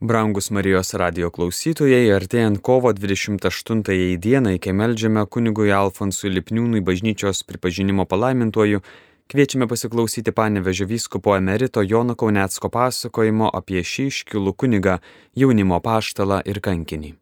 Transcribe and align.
Brangus 0.00 0.50
Marijos 0.52 0.90
radio 1.00 1.30
klausytojai, 1.32 2.10
artėjant 2.12 2.58
kovo 2.60 2.90
28 2.92 4.18
dienai, 4.20 4.58
kai 4.60 4.74
melžiame 4.76 5.22
kunigui 5.24 5.72
Alfonsui 5.72 6.34
Lipniūnui 6.34 6.82
bažnyčios 6.84 7.40
pripažinimo 7.48 8.04
palaimintuoju, 8.04 8.82
kviečiame 9.32 9.64
pasiklausyti 9.64 10.36
panevežio 10.36 10.84
vyskupo 10.92 11.32
emerito 11.40 11.80
Jono 11.80 12.12
Kaunecko 12.12 12.68
pasakojimo 12.68 13.48
apie 13.48 13.80
šį 13.80 14.10
iškilų 14.12 14.52
kunigą, 14.52 14.98
jaunimo 15.32 15.80
paštalą 15.80 16.42
ir 16.44 16.60
kankinį. 16.60 17.16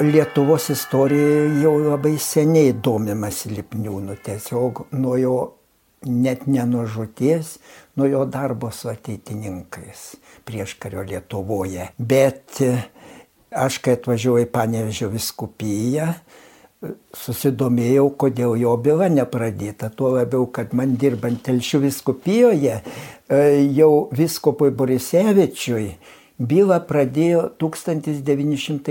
Lietuvos 0.00 0.70
istorijoje 0.70 1.62
jau 1.62 1.76
labai 1.80 2.18
seniai 2.20 2.74
domimasi 2.84 3.48
Lipniūnu, 3.54 4.18
tiesiog 4.20 4.82
nuo 4.92 5.14
jo 5.16 5.36
net 6.04 6.42
ne 6.46 6.64
nuo 6.68 6.82
žuties, 6.84 7.54
nuo 7.96 8.08
jo 8.10 8.24
darbo 8.28 8.68
su 8.70 8.90
ateitininkais 8.92 10.02
prieš 10.44 10.74
kario 10.82 11.00
Lietuvoje. 11.06 11.88
Bet 11.96 12.60
e, 12.60 12.74
aš, 13.48 13.78
kai 13.80 13.96
atvažiuoju 13.96 14.44
į 14.44 14.50
Panevežio 14.52 15.08
viskupiją, 15.14 16.10
susidomėjau, 17.16 18.10
kodėl 18.20 18.52
jo 18.60 18.76
byla 18.76 19.08
nepradėta. 19.14 19.88
Tuo 19.88 20.12
labiau, 20.18 20.44
kad 20.52 20.76
man 20.76 20.98
dirbant 21.00 21.40
Telšių 21.48 21.86
viskupijoje, 21.86 22.82
e, 23.32 23.42
jau 23.80 23.90
viskopui 24.12 24.74
Borisevičiui 24.76 25.88
bylą 26.38 26.80
pradėjo 26.88 27.50
1990. 27.58 28.88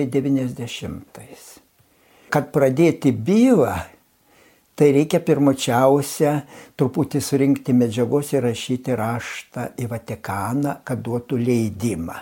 Kad 2.33 2.52
pradėti 2.52 3.11
bylą, 3.13 3.75
tai 4.75 4.91
reikia 4.95 5.19
pirmočiausia 5.23 6.41
truputį 6.75 7.21
surinkti 7.23 7.73
medžiagos 7.77 8.33
ir 8.35 8.41
rašyti 8.49 8.91
raštą 8.97 9.61
į 9.79 9.85
Vatikaną, 9.91 10.71
kad 10.83 10.97
duotų 11.05 11.35
leidimą. 11.39 12.17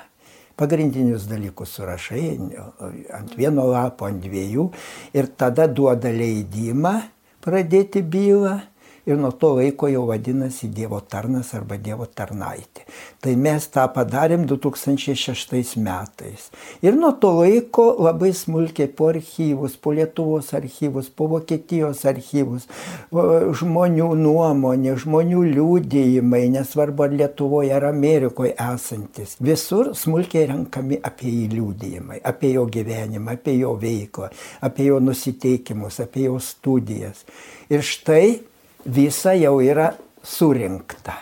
Pagrindinius 0.53 1.25
dalykus 1.25 1.73
surašai 1.73 2.37
ant 3.17 3.31
vieno 3.33 3.65
lapo, 3.71 4.05
ant 4.05 4.21
dviejų 4.21 4.69
ir 5.17 5.25
tada 5.33 5.65
duoda 5.65 6.13
leidimą 6.13 7.09
pradėti 7.41 8.05
bylą 8.05 8.61
ir 9.05 9.17
nuo 9.19 9.31
to 9.31 9.53
laiko 9.57 9.87
jau 9.91 10.05
vadinasi 10.07 10.69
Dievo 10.73 10.99
tarnas 10.99 11.53
arba 11.57 11.77
Dievo 11.77 12.05
tarnaitė. 12.05 12.85
Tai 13.23 13.33
mes 13.39 13.65
tą 13.71 13.85
padarėm 13.95 14.45
2006 14.47 15.75
metais. 15.83 16.49
Ir 16.83 16.95
nuo 16.99 17.11
to 17.19 17.33
laiko 17.39 17.89
labai 18.03 18.31
smulkiai 18.35 18.87
po 18.87 19.09
archyvus, 19.11 19.75
po 19.77 19.93
Lietuvos 19.95 20.53
archyvus, 20.55 21.09
po 21.09 21.27
Vokietijos 21.31 22.05
archyvus, 22.09 22.67
žmonių 23.11 24.09
nuomonė, 24.19 24.95
žmonių 25.03 25.43
liūdėjimai, 25.57 26.45
nesvarbu 26.57 27.07
ar 27.07 27.17
Lietuvoje 27.23 27.73
ar 27.75 27.89
Amerikoje 27.91 28.55
esantis. 28.55 29.35
Visur 29.43 29.93
smulkiai 29.97 30.47
renkami 30.53 30.99
apie 31.03 31.31
jį 31.31 31.45
liūdėjimai, 31.57 32.21
apie 32.23 32.53
jo 32.55 32.65
gyvenimą, 32.71 33.37
apie 33.37 33.57
jo 33.59 33.75
veiklą, 33.79 34.31
apie 34.63 34.89
jo 34.91 35.03
nusiteikimus, 35.03 35.99
apie 36.03 36.27
jo 36.29 36.39
studijas. 36.43 37.25
Ir 37.71 37.83
štai 37.85 38.52
visa 38.85 39.33
jau 39.37 39.59
yra 39.63 39.93
surinkta. 40.23 41.15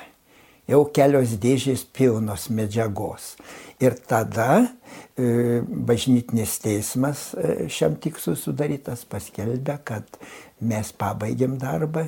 Jau 0.69 0.85
kelios 0.93 1.35
dėžės 1.41 1.83
pilnos 1.91 2.47
medžiagos. 2.53 3.35
Ir 3.81 3.97
tada 4.07 4.61
e, 4.61 5.61
bažnytinis 5.65 6.59
teismas 6.61 7.31
e, 7.33 7.67
šiam 7.71 7.97
tikslui 7.99 8.37
sudarytas 8.39 9.03
paskelbė, 9.09 9.79
kad 9.83 10.19
mes 10.61 10.93
pabaigėm 10.93 11.57
darbą, 11.59 12.05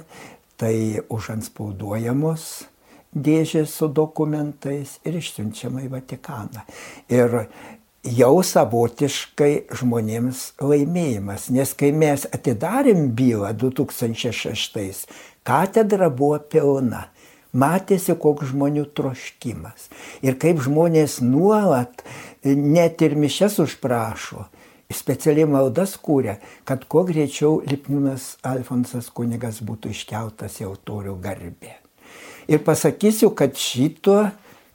tai 0.61 1.01
užanspauduojamos 1.11 2.45
dėžės 3.13 3.73
su 3.77 3.89
dokumentais 3.89 4.99
ir 5.05 5.17
išsiunčiama 5.19 5.83
į 5.85 5.91
Vatikaną. 5.93 6.63
Ir 7.13 7.47
jau 8.03 8.33
savotiškai 8.43 9.51
žmonėms 9.79 10.45
laimėjimas, 10.61 11.47
nes 11.55 11.73
kai 11.77 11.91
mes 11.95 12.25
atidarėm 12.35 13.11
bylą 13.15 13.53
2006, 13.59 15.05
Katedra 15.43 16.09
buvo 16.09 16.39
pilna. 16.39 17.07
Matėsi, 17.53 18.15
koks 18.17 18.49
žmonių 18.49 18.87
troškimas. 18.97 19.89
Ir 20.25 20.39
kaip 20.41 20.61
žmonės 20.63 21.19
nuolat, 21.21 22.01
net 22.43 23.03
ir 23.05 23.13
mišes 23.19 23.59
užprašo, 23.61 24.47
specialiai 24.93 25.45
maldas 25.49 25.93
kūrė, 26.01 26.39
kad 26.65 26.87
kuo 26.89 27.03
greičiau 27.05 27.59
Lipniūnas 27.69 28.39
Alfonsas 28.49 29.11
kunigas 29.13 29.61
būtų 29.61 29.93
iškeltas 29.93 30.59
į 30.63 30.69
autorių 30.71 31.17
garbę. 31.21 31.77
Ir 32.49 32.63
pasakysiu, 32.65 33.31
kad 33.37 33.53
šito 33.59 34.17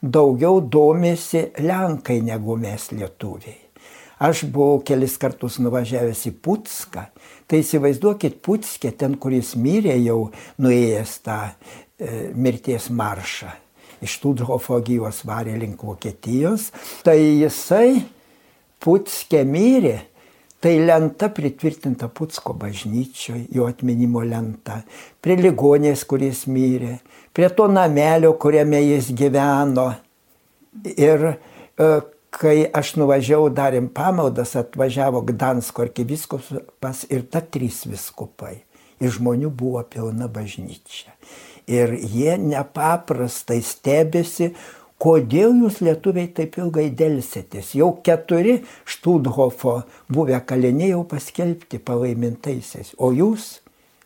daugiau 0.01 0.63
domėsi 0.63 1.49
Lenkai 1.59 2.21
negu 2.25 2.57
mes 2.61 2.93
lietuviai. 2.95 3.68
Aš 4.19 4.43
buvau 4.51 4.81
kelis 4.83 5.15
kartus 5.21 5.61
nuvažiavęs 5.63 6.25
į 6.27 6.35
Putską. 6.43 7.05
Tai 7.49 7.61
įsivaizduokit 7.63 8.41
Putskė, 8.43 8.91
ten, 8.99 9.15
kuris 9.21 9.55
mirė 9.57 9.95
jau 10.03 10.33
nuėjęs 10.59 11.15
tą 11.25 11.39
e, 11.47 12.29
mirties 12.35 12.91
maršą. 12.91 13.53
Iš 14.03 14.19
Tudhofo 14.23 14.79
gyvos 14.83 15.23
varė 15.27 15.55
link 15.59 15.83
Vokietijos. 15.87 16.69
Tai 17.07 17.17
jisai 17.19 18.03
Putskė 18.83 19.45
mirė. 19.47 19.97
Tai 20.59 20.73
lenta 20.83 21.29
pritvirtinta 21.31 22.09
Putsko 22.11 22.51
bažnyčioje, 22.59 23.45
jo 23.55 23.69
atminimo 23.71 24.25
lenta, 24.27 24.81
prie 25.23 25.37
ligonės, 25.39 26.03
kuris 26.11 26.49
mirė, 26.51 26.97
prie 27.31 27.47
to 27.55 27.69
namelio, 27.71 28.33
kuriame 28.43 28.81
jis 28.83 29.13
gyveno. 29.15 29.93
Ir 30.99 31.29
e, 31.31 31.93
kai 32.39 32.69
aš 32.75 32.95
nuvažiavau, 33.01 33.51
darėm 33.55 33.89
pamaldas, 33.95 34.55
atvažiavo 34.59 35.25
Gdansko 35.27 35.85
arkiviskupas 35.89 37.05
ir 37.11 37.27
ta 37.31 37.43
trys 37.43 37.85
viskupai. 37.89 38.61
Ir 39.03 39.15
žmonių 39.15 39.51
buvo 39.55 39.83
pilna 39.87 40.27
bažnyčia. 40.31 41.15
Ir 41.69 41.93
jie 41.99 42.35
nepaprastai 42.41 43.61
stebėsi, 43.63 44.53
kodėl 44.99 45.55
jūs 45.63 45.79
lietuviai 45.85 46.31
taip 46.35 46.59
ilgai 46.59 46.89
dėlsitės. 46.99 47.75
Jau 47.79 47.93
keturi 48.03 48.59
Študhofo 48.89 49.83
buvę 50.11 50.41
kaliniai 50.47 50.95
jau 50.95 51.05
paskelbti 51.07 51.79
palaimintaisiais. 51.79 52.95
O 52.99 53.13
jūs, 53.15 53.59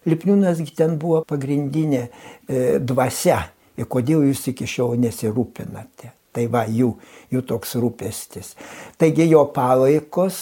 Lipniūnasgi 0.03 0.73
ten 0.75 0.97
buvo 0.99 1.21
pagrindinė 1.23 2.03
e, 2.03 2.81
dvasia. 2.83 3.45
Ir 3.79 3.87
kodėl 3.89 4.27
jūs 4.27 4.43
iki 4.51 4.67
šiol 4.69 4.99
nesirūpinate. 5.01 6.11
Tai 6.33 6.47
va 6.49 6.65
jų, 6.65 6.95
jų 7.33 7.43
toks 7.45 7.77
rūpestis. 7.77 8.55
Taigi 8.97 9.27
jo 9.29 9.45
palaikos 9.53 10.41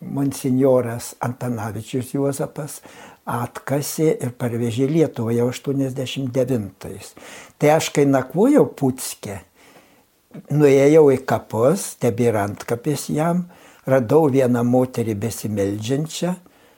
monsinjoras 0.00 1.14
Antanavičius 1.24 2.12
Juozapas 2.14 2.80
atkasė 3.26 4.12
ir 4.22 4.32
parvežė 4.38 4.86
Lietuvą 4.90 5.34
jau 5.34 5.48
89-ais. 5.50 7.12
Tai 7.58 7.74
aš 7.74 7.90
kai 7.96 8.06
nakvojau 8.06 8.68
Putskė, 8.78 9.40
nuėjau 10.54 11.08
į 11.16 11.20
kapus, 11.26 11.94
tebėra 11.98 12.46
antkapis 12.46 13.08
jam, 13.10 13.46
radau 13.88 14.28
vieną 14.30 14.62
moterį 14.66 15.16
besimeldžiančią, 15.26 16.36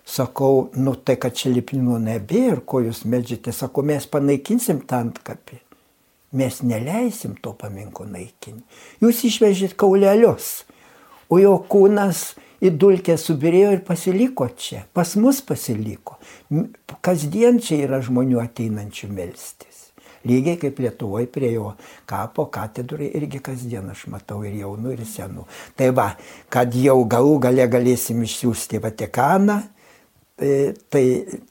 sakau, 0.08 0.68
nu 0.80 0.96
tai 0.96 1.18
kad 1.20 1.36
čia 1.36 1.52
lipnimo 1.52 2.00
nebėra, 2.00 2.62
ko 2.64 2.80
jūs 2.86 3.04
medžiate, 3.04 3.52
sakau, 3.52 3.84
mes 3.84 4.08
panaikinsim 4.08 4.80
tą 4.88 5.04
antkapį 5.04 5.67
mes 6.32 6.60
neleisim 6.62 7.36
to 7.42 7.54
paminklo 7.58 8.06
naikinti. 8.08 8.64
Jūs 9.02 9.24
išvežėt 9.28 9.76
kaulelius, 9.80 10.64
o 11.28 11.40
jo 11.40 11.54
kūnas 11.70 12.32
į 12.64 12.72
dulkę 12.74 13.16
subirėjo 13.20 13.72
ir 13.76 13.82
pasiliko 13.86 14.48
čia. 14.58 14.84
Pas 14.92 15.14
mus 15.20 15.40
pasiliko. 15.46 16.18
Kasdien 17.04 17.62
čia 17.62 17.82
yra 17.86 18.02
žmonių 18.04 18.42
ateinančių 18.42 19.10
melstis. 19.14 19.88
Lygiai 20.26 20.58
kaip 20.58 20.80
Lietuvoje 20.82 21.28
prie 21.30 21.52
jo 21.54 21.72
kapo 22.08 22.48
katedrai 22.52 23.12
irgi 23.16 23.38
kasdien 23.44 23.86
aš 23.92 24.08
matau 24.10 24.42
ir 24.44 24.56
jaunų, 24.58 24.96
ir 24.96 25.04
senų. 25.06 25.46
Tai 25.78 25.92
va, 25.94 26.08
kad 26.50 26.74
jau 26.74 26.98
galų 27.08 27.38
gale 27.46 27.68
galėsim 27.70 28.24
išsiųsti 28.26 28.82
Vatikaną, 28.82 29.60
tai, 30.38 30.54
tai 30.90 31.04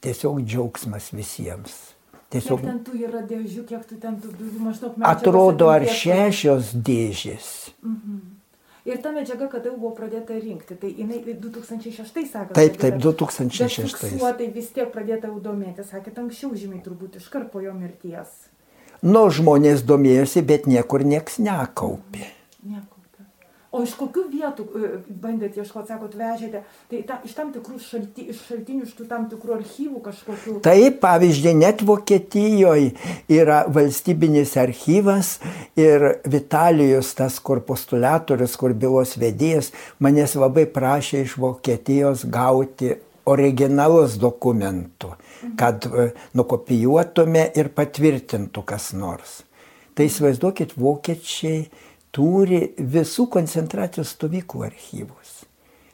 tiesiog 0.04 0.44
džiaugsmas 0.44 1.14
visiems. 1.16 1.87
Tiesiog... 2.34 2.60
Kiek 2.60 2.68
ten 2.68 2.80
tų 2.84 2.98
yra 3.08 3.22
dėžių, 3.28 3.62
kiek 3.70 3.86
tu 3.88 4.00
ten 4.02 4.18
tų 4.20 4.34
dujų 4.36 4.64
maždaug 4.66 4.98
metų. 4.98 5.12
Atrodo, 5.12 5.70
ar 5.72 5.86
šešios 5.88 6.74
dėžės. 6.76 7.52
Mhm. 7.86 8.26
Ir 8.88 9.00
ta 9.04 9.12
medžiaga, 9.12 9.50
kada 9.52 9.74
buvo 9.76 9.90
pradėta 9.96 10.36
rinkti, 10.40 10.76
tai 10.80 10.94
jinai 10.96 11.18
2006 11.28 12.22
sakė. 12.32 12.54
Taip, 12.56 12.78
taip, 12.80 13.00
2006. 13.04 14.22
Tai 14.24 14.48
vis 14.56 14.70
tiek 14.72 14.92
pradėta 14.94 15.28
jau 15.28 15.42
domėti, 15.44 15.84
sakėt, 15.84 16.16
anksčiau 16.22 16.54
žymiai 16.56 16.80
turbūt 16.86 17.20
iškart 17.20 17.52
po 17.52 17.60
jo 17.60 17.76
mirties. 17.76 18.32
Nu, 19.04 19.28
žmonės 19.28 19.84
domėjosi, 19.88 20.44
bet 20.48 20.72
niekur 20.72 21.04
nieks 21.04 21.36
nekaupė. 21.44 22.32
Nieko. 22.64 22.97
O 23.76 23.82
iš 23.84 23.98
kokių 24.00 24.22
vietų 24.32 24.64
e, 24.64 24.90
bandėt 25.22 25.58
ieškoti, 25.60 25.92
sakot, 25.92 26.14
vežėte? 26.16 26.62
Tai 26.88 27.00
ta, 27.10 27.18
iš 27.28 27.34
tam 27.36 27.50
tikrų 27.52 27.80
šalti, 27.84 28.30
iš 28.32 28.46
šaltinių, 28.48 28.86
iš 28.88 28.94
tų 28.96 29.08
tam 29.10 29.26
tikrų 29.28 29.58
archyvų 29.58 30.04
kažkokių? 30.06 30.54
Taip, 30.64 31.02
pavyzdžiui, 31.04 31.52
net 31.60 31.84
Vokietijoje 31.88 32.94
yra 33.36 33.66
valstybinis 33.68 34.56
archyvas 34.62 35.34
ir 35.80 36.06
Vitalijus, 36.24 37.12
tas 37.18 37.42
kur 37.44 37.60
postulatorius, 37.68 38.56
kur 38.60 38.72
bylos 38.72 39.18
vedėjas, 39.20 39.74
manęs 40.00 40.38
labai 40.40 40.64
prašė 40.72 41.26
iš 41.26 41.36
Vokietijos 41.44 42.24
gauti 42.32 42.94
originalus 43.28 44.16
dokumentų, 44.22 45.12
kad 45.60 45.90
e, 45.92 46.08
nukopijuotume 46.40 47.50
ir 47.60 47.74
patvirtintų 47.76 48.64
kas 48.72 48.94
nors. 48.96 49.42
Tai 49.98 50.06
įsivaizduokit, 50.06 50.76
vokiečiai 50.78 51.66
turi 52.18 52.72
visų 52.78 53.28
koncentracijos 53.34 54.16
stovyklų 54.16 54.66
archyvus. 54.72 55.44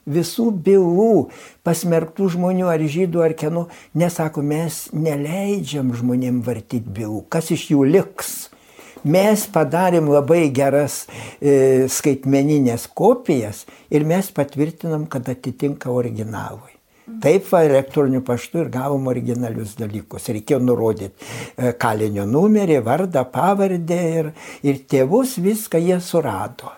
Visų 0.03 0.49
bylų 0.65 1.29
pasmerktų 1.63 2.27
žmonių 2.33 2.67
ar 2.71 2.81
žydų 2.95 3.21
ar 3.23 3.35
kieno, 3.39 3.67
nesako, 3.95 4.43
mes 4.43 4.89
neleidžiam 4.91 5.93
žmonėm 5.95 6.41
vartyti 6.43 6.83
bylų, 6.97 7.23
kas 7.31 7.53
iš 7.55 7.69
jų 7.71 7.85
liks. 7.87 8.33
Mes 9.03 9.45
padarėm 9.51 10.07
labai 10.11 10.45
geras 10.55 11.03
e, 11.39 11.87
skaitmeninės 11.91 12.87
kopijas 12.95 13.65
ir 13.91 14.07
mes 14.07 14.31
patvirtinam, 14.31 15.07
kad 15.11 15.27
atitinka 15.31 15.91
originalui. 15.91 16.72
Taip, 17.03 17.49
va, 17.51 17.63
elektroniniu 17.67 18.21
paštu 18.23 18.61
ir 18.61 18.69
gavom 18.71 19.09
originalius 19.11 19.73
dalykus. 19.75 20.29
Reikėjo 20.31 20.61
nurodyti 20.63 21.11
e, 21.11 21.73
kalinio 21.79 22.23
numerį, 22.29 22.79
vardą, 22.85 23.25
pavardę 23.27 23.99
ir, 24.19 24.29
ir 24.63 24.79
tėvus 24.87 25.35
viską 25.43 25.81
jie 25.83 25.99
surado. 26.03 26.71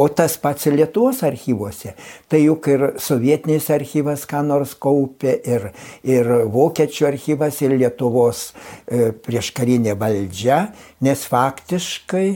O 0.00 0.08
tas 0.08 0.36
pats 0.40 0.66
Lietuvos 0.70 1.20
archyvuose, 1.26 1.92
tai 2.30 2.40
juk 2.46 2.66
ir 2.72 2.84
sovietinis 3.02 3.68
archyvas 3.74 4.24
ką 4.26 4.40
nors 4.46 4.72
kaupė, 4.80 5.34
ir, 5.44 5.66
ir 6.06 6.30
vokiečių 6.50 7.08
archyvas, 7.10 7.60
ir 7.62 7.76
Lietuvos 7.76 8.44
e, 8.50 9.10
prieškarinė 9.12 9.94
valdžia, 10.00 10.70
nes 11.04 11.26
faktiškai 11.28 12.28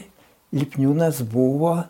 Lipniūnas 0.55 1.25
buvo 1.26 1.81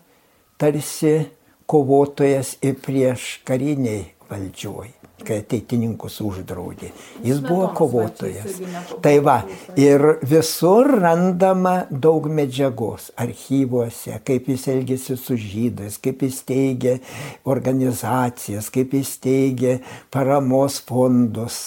tarsi 0.56 1.26
kovotojas 1.68 2.54
ir 2.64 2.78
prieš 2.80 3.42
kariniai 3.44 4.13
valdžioj 4.31 4.93
kai 5.25 5.38
ateitininkus 5.41 6.19
uždraudė. 6.25 6.91
Jis 7.25 7.41
buvo 7.44 7.69
kovotojas. 7.76 8.59
Tai 9.03 9.12
va, 9.25 9.37
ir 9.79 10.03
visur 10.26 10.91
randama 11.00 11.75
daug 11.91 12.26
medžiagos 12.32 13.11
archyvuose, 13.21 14.19
kaip 14.26 14.49
jis 14.53 14.67
elgėsi 14.75 15.17
su 15.21 15.37
žydais, 15.41 15.99
kaip 16.03 16.25
jis 16.26 16.41
teigė 16.49 16.97
organizacijas, 17.50 18.71
kaip 18.75 18.97
jis 18.99 19.15
teigė 19.25 19.76
paramos 20.15 20.81
fondus, 20.85 21.61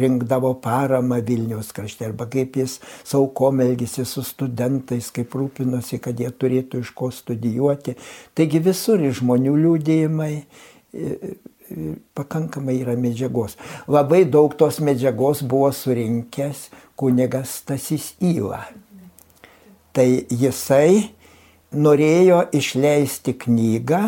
rinkdavo 0.00 0.54
paramą 0.64 1.20
Vilniaus 1.26 1.72
krašte, 1.76 2.06
arba 2.08 2.28
kaip 2.32 2.56
jis 2.62 2.78
saukom 3.04 3.64
elgėsi 3.66 4.06
su 4.08 4.24
studentais, 4.26 5.10
kaip 5.14 5.34
rūpinosi, 5.36 6.00
kad 6.02 6.22
jie 6.22 6.30
turėtų 6.30 6.84
iš 6.84 6.94
ko 6.96 7.10
studijuoti. 7.14 7.98
Taigi 8.36 8.62
visur 8.70 9.02
žmonių 9.20 9.58
liūdėjimai 9.66 10.32
pakankamai 12.14 12.78
yra 12.82 12.96
medžiagos. 12.98 13.56
Labai 13.88 14.24
daug 14.24 14.54
tos 14.58 14.78
medžiagos 14.80 15.42
buvo 15.46 15.70
surinkęs 15.74 16.68
kunigas 16.98 17.60
Stasys 17.62 18.14
Įla. 18.22 18.62
Tai 19.96 20.06
jisai 20.30 21.10
norėjo 21.72 22.44
išleisti 22.54 23.36
knygą, 23.46 24.02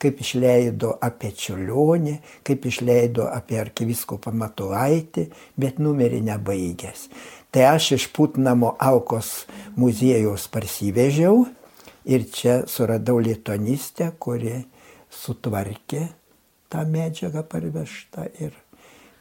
kaip 0.00 0.20
išleido 0.24 0.94
apie 1.04 1.32
Čiulionį, 1.36 2.14
kaip 2.46 2.64
išleido 2.68 3.26
apie 3.28 3.58
arkiviskopą 3.60 4.32
Matulaitį, 4.32 5.26
bet 5.60 5.80
numerį 5.82 6.22
nebaigęs. 6.30 7.08
Tai 7.50 7.66
aš 7.74 7.90
iš 7.98 8.06
Putnamo 8.14 8.76
Alkos 8.78 9.44
muziejaus 9.76 10.46
parsivežiau 10.52 11.42
ir 12.06 12.24
čia 12.32 12.62
suradau 12.70 13.18
lietonistę, 13.20 14.12
kuri 14.22 14.62
sutvarkė 15.10 16.06
tą 16.70 16.86
medžiagą 16.86 17.42
parvežtą 17.42 18.26
ir, 18.40 18.54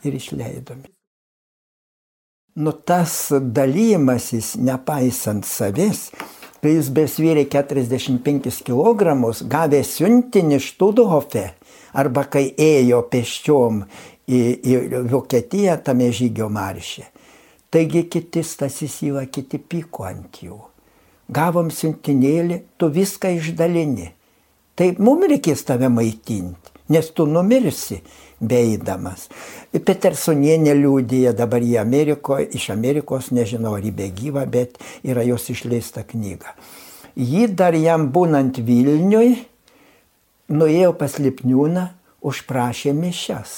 ir 0.05 0.15
išleidome. 0.15 0.87
Nu 2.55 2.71
tas 2.71 3.31
dalymasis, 3.41 4.55
nepaisant 4.57 5.45
savęs, 5.47 6.09
kai 6.59 6.73
jis 6.75 6.89
besvyrė 6.91 7.45
45 7.47 8.63
kg, 8.67 9.13
gavė 9.47 9.83
siuntinį 9.87 10.59
Študhofe, 10.65 11.45
arba 11.93 12.25
kai 12.27 12.49
ėjo 12.59 13.03
peščiom 13.11 13.83
į, 14.27 14.41
į 14.59 14.73
Vokietiją 15.13 15.77
tame 15.85 16.09
žygio 16.13 16.49
maršė. 16.51 17.05
Taigi 17.69 18.07
kiti 18.09 18.43
stasisyva, 18.43 19.27
kiti 19.29 19.61
pyko 19.61 20.07
ant 20.09 20.41
jų. 20.41 20.57
Gavom 21.29 21.69
siuntinėlį, 21.69 22.63
tu 22.81 22.89
viską 22.89 23.35
išdalini. 23.37 24.09
Tai 24.75 24.89
mums 24.97 25.29
reikės 25.29 25.61
tave 25.67 25.87
maitinti 25.93 26.68
nes 26.89 27.09
tu 27.13 27.25
numirsi 27.29 27.99
beeidamas. 28.39 29.27
Petersonienė 29.71 30.73
liūdėja 30.79 31.33
dabar 31.37 31.63
į 31.63 31.77
Amerikoje, 31.81 32.49
iš 32.57 32.69
Amerikos, 32.73 33.31
nežinau 33.35 33.75
ar 33.77 33.85
į 33.85 33.93
begyvą, 33.95 34.45
bet 34.49 34.79
yra 35.05 35.25
jos 35.27 35.49
išleista 35.53 36.05
knyga. 36.07 36.55
Ji 37.19 37.47
dar 37.51 37.75
jam 37.75 38.07
būnant 38.13 38.61
Vilniui, 38.63 39.35
nuėjo 40.49 40.93
pas 40.97 41.19
Lipniūną, 41.19 41.89
užprašė 42.25 42.95
mišes. 42.95 43.57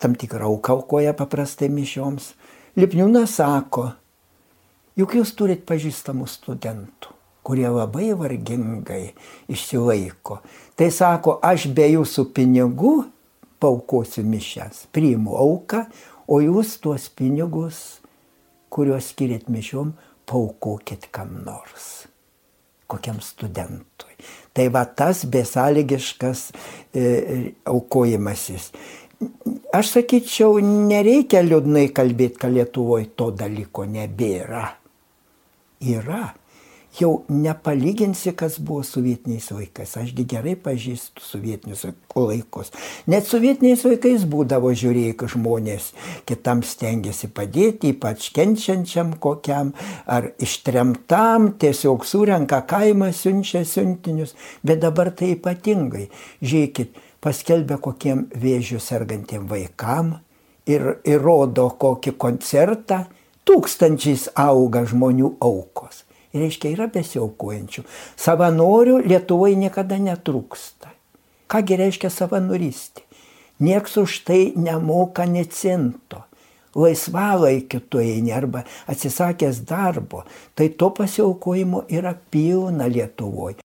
Tam 0.00 0.16
tikrą 0.16 0.48
auką 0.48 0.78
aukoja 0.78 1.12
paprastai 1.16 1.68
mišioms. 1.68 2.32
Lipniūnas 2.78 3.36
sako, 3.36 3.90
juk 4.96 5.18
jūs 5.18 5.34
turit 5.36 5.66
pažįstamų 5.68 6.28
studentų 6.30 7.18
kurie 7.48 7.68
labai 7.72 8.12
vargingai 8.12 9.14
išsilaiko. 9.48 10.42
Tai 10.78 10.92
sako, 10.94 11.40
aš 11.42 11.66
be 11.74 11.88
jūsų 11.90 12.28
pinigų 12.36 12.92
paukosiu 13.58 14.22
mišes, 14.22 14.84
priimu 14.94 15.34
auką, 15.34 15.82
o 16.30 16.38
jūs 16.38 16.76
tuos 16.78 17.08
pinigus, 17.10 17.98
kuriuos 18.70 19.10
skiriat 19.10 19.48
mišiom, 19.50 19.90
paukokit 20.28 21.08
kam 21.10 21.40
nors, 21.42 22.06
kokiam 22.86 23.18
studentui. 23.24 24.14
Tai 24.54 24.70
va 24.70 24.84
tas 24.86 25.24
besąlygiškas 25.26 26.46
e, 26.94 27.04
aukojimasis. 27.66 28.70
Aš 29.74 29.96
sakyčiau, 29.96 30.60
nereikia 30.62 31.42
liūdnai 31.42 31.88
kalbėti, 31.90 32.38
kad 32.38 32.54
Lietuvoje 32.54 33.10
to 33.18 33.32
dalyko 33.34 33.82
nebėra. 33.82 34.68
Yra 35.82 36.28
jau 37.00 37.24
nepalyginsi, 37.28 38.32
kas 38.36 38.58
buvo 38.62 38.82
sovietiniais 38.86 39.48
laikais. 39.54 39.94
Ašgi 40.00 40.24
gerai 40.28 40.54
pažįstu 40.58 41.22
sovietinius 41.24 41.84
laikus. 42.14 42.72
Net 43.10 43.28
sovietiniais 43.28 43.84
laikais 43.86 44.24
būdavo 44.28 44.72
žiūrėk 44.76 45.24
žmonės, 45.32 45.92
kitam 46.28 46.62
stengiasi 46.66 47.30
padėti, 47.34 47.92
ypač 47.94 48.30
kenčiančiam 48.36 49.14
kokiam, 49.22 49.74
ar 50.06 50.32
ištremtam, 50.42 51.52
tiesiog 51.60 52.06
surenka 52.08 52.62
kaimą, 52.68 53.12
siunčia 53.14 53.64
siuntinius, 53.68 54.34
bet 54.62 54.82
dabar 54.84 55.12
tai 55.14 55.34
ypatingai. 55.36 56.08
Žiūrėkit, 56.42 56.98
paskelbė 57.24 57.78
kokiem 57.82 58.26
vėžių 58.34 58.82
sergantiem 58.82 59.46
vaikam 59.50 60.18
ir 60.68 60.98
įrodo 61.08 61.70
kokį 61.80 62.16
koncertą, 62.20 63.06
tūkstančiais 63.48 64.28
auga 64.36 64.84
žmonių 64.88 65.36
aukos 65.40 66.04
reiškia 66.34 66.72
yra 66.74 66.88
besiaukojančių. 66.92 67.84
Savanorių 68.18 69.02
Lietuvoje 69.06 69.56
niekada 69.58 69.98
netrūksta. 70.02 70.92
Kągi 71.48 71.78
reiškia 71.80 72.10
savanorystė? 72.12 73.04
Niekas 73.64 73.96
už 73.98 74.18
tai 74.28 74.52
nemoka 74.56 75.24
necinto. 75.26 76.24
Laisvalaikiu 76.78 77.80
tu 77.90 77.98
eini 77.98 78.30
arba 78.32 78.62
atsisakęs 78.86 79.64
darbo, 79.66 80.22
tai 80.54 80.68
to 80.68 80.90
pasiaukojimo 80.94 81.86
yra 81.88 82.14
pilna 82.30 82.86
Lietuvoje. 82.86 83.64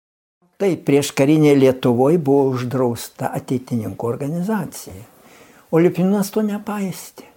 Tai 0.57 0.71
prieš 0.87 1.11
karinė 1.11 1.51
Lietuvoje 1.59 2.17
buvo 2.17 2.55
uždrausta 2.55 3.29
ateitininkų 3.35 4.07
organizacija. 4.07 5.03
O 5.71 5.81
Liupinas 5.83 6.31
to 6.31 6.41
nepaistė. 6.47 7.34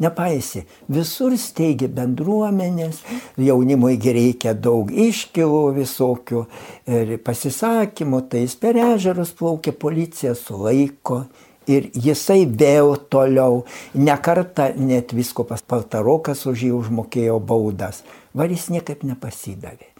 Nepaisi, 0.00 0.64
visur 0.90 1.34
steigi 1.38 1.86
bendruomenės, 1.92 3.02
jaunimui 3.36 3.98
reikia 4.00 4.54
daug 4.56 4.90
iškilų 4.90 5.62
visokių. 5.76 6.44
Ir 6.88 7.18
pasisakymų, 7.22 8.22
tai 8.32 8.46
jis 8.46 8.56
per 8.58 8.78
ežerus 8.80 9.34
plaukia, 9.36 9.72
policija 9.72 10.34
sulaiko 10.34 11.26
ir 11.70 11.90
jisai 11.94 12.46
vėl 12.46 12.96
toliau, 13.12 13.62
nekarta 13.94 14.72
net 14.76 15.12
visko 15.14 15.44
pas 15.46 15.62
Paltarokas 15.62 16.46
už 16.50 16.66
jį 16.66 16.72
užmokėjo 16.80 17.38
baudas, 17.38 18.02
var 18.34 18.50
jis 18.50 18.70
niekaip 18.72 19.04
nepasidavė. 19.06 19.92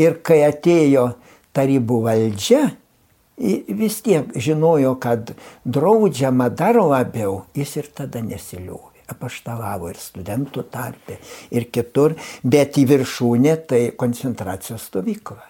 Ir 0.00 0.20
kai 0.24 0.44
atėjo 0.46 1.10
tarybų 1.52 1.98
valdžia, 2.06 2.62
vis 3.36 4.00
tiek 4.04 4.30
žinojo, 4.36 4.94
kad 5.02 5.34
draudžiama 5.64 6.48
dar 6.54 6.80
labiau, 6.80 7.42
jis 7.56 7.76
ir 7.82 7.90
tada 7.92 8.24
nesiliuvo 8.24 8.89
apaštalavo 9.10 9.90
ir 9.90 9.98
studentų 10.00 10.64
tarpe, 10.72 11.18
ir 11.50 11.68
kitur, 11.72 12.16
bet 12.42 12.78
į 12.80 12.86
viršūnę 12.90 13.56
tai 13.70 13.82
koncentracijos 13.98 14.88
stovykla. 14.90 15.44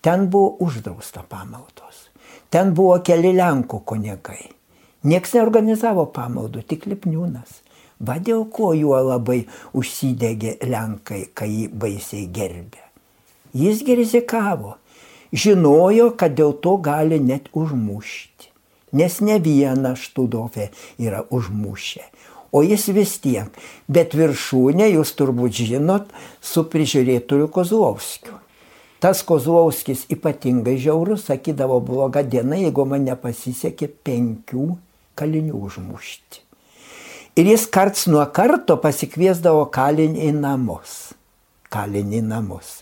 Ten 0.00 0.30
buvo 0.32 0.56
uždrausta 0.64 1.24
pamaldos. 1.28 2.08
Ten 2.50 2.72
buvo 2.74 2.96
keli 3.04 3.34
Lenkų 3.36 3.82
kunigai. 3.86 4.48
Niekas 5.04 5.34
neorganizavo 5.36 6.06
pamaldų, 6.12 6.64
tik 6.68 6.86
Lipniūnas. 6.88 7.60
Va 8.00 8.16
dėl 8.16 8.46
ko 8.48 8.72
juo 8.72 8.96
labai 9.04 9.42
užsidegė 9.76 10.56
Lenkai, 10.64 11.26
kai 11.36 11.48
jį 11.52 11.66
baisiai 11.82 12.26
gerbė. 12.32 12.80
Jis 13.52 13.82
rizikavo, 13.84 14.76
žinojo, 15.32 16.14
kad 16.16 16.32
dėl 16.38 16.56
to 16.64 16.78
gali 16.80 17.20
net 17.20 17.50
užmušti. 17.52 18.48
Nes 18.96 19.20
ne 19.20 19.36
vieną 19.38 19.94
študofę 19.94 20.70
yra 20.98 21.22
užmušę 21.30 22.02
o 22.52 22.62
jis 22.66 22.88
vis 22.94 23.16
tiek. 23.22 23.48
Bet 23.88 24.14
viršūnė, 24.18 24.90
jūs 24.96 25.14
turbūt 25.18 25.62
žinot, 25.62 26.10
su 26.40 26.64
prižiūrėtoju 26.66 27.50
Kozlovskiu. 27.54 28.36
Tas 29.00 29.22
Kozlovskis 29.24 30.04
ypatingai 30.12 30.76
žiaurus, 30.76 31.24
sakydavo 31.30 31.78
bloga 31.80 32.20
diena, 32.20 32.58
jeigu 32.60 32.84
man 32.84 33.06
nepasisekė 33.08 33.88
penkių 34.04 34.74
kalinių 35.16 35.56
užmušti. 35.56 36.44
Ir 37.40 37.48
jis 37.48 37.64
karts 37.72 38.04
nuo 38.10 38.24
karto 38.34 38.76
pasikviesdavo 38.82 39.64
kalinį 39.72 40.26
į 40.28 40.32
namus. 40.36 40.96
Kalinį 41.72 42.18
į 42.18 42.24
namus. 42.26 42.80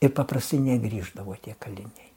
Ir 0.00 0.14
paprastai 0.14 0.60
negrįždavo 0.62 1.34
tie 1.42 1.56
kaliniai. 1.58 2.08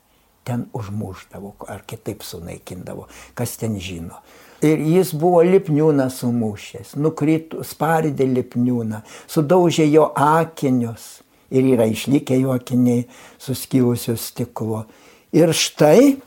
Ten 0.48 0.68
užmuždavo 0.78 1.56
ar 1.68 1.84
kitaip 1.90 2.24
sunaikindavo, 2.26 3.08
kas 3.36 3.58
ten 3.60 3.76
žino. 3.82 4.22
Ir 4.62 4.82
jis 4.86 5.16
buvo 5.18 5.42
lipniūną 5.42 6.06
sumušęs, 6.14 6.94
nukrito, 7.02 7.64
spardė 7.66 8.28
lipniūną, 8.30 9.02
sudaužė 9.26 9.88
jo 9.90 10.12
akinius 10.14 11.24
ir 11.50 11.66
yra 11.74 11.88
išlikę 11.90 12.38
jo 12.38 12.54
akiniai 12.54 13.08
suskilusios 13.42 14.30
stiklo. 14.32 14.86
Ir 15.34 15.54
štai 15.56 16.20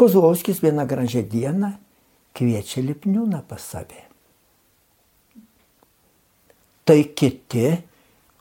Kozlovskis 0.00 0.62
vieną 0.64 0.86
gražią 0.88 1.20
dieną 1.28 1.74
kviečia 2.34 2.80
lipniūną 2.82 3.42
pas 3.46 3.60
save. 3.60 4.00
Tai 6.88 6.98
kiti 7.14 7.68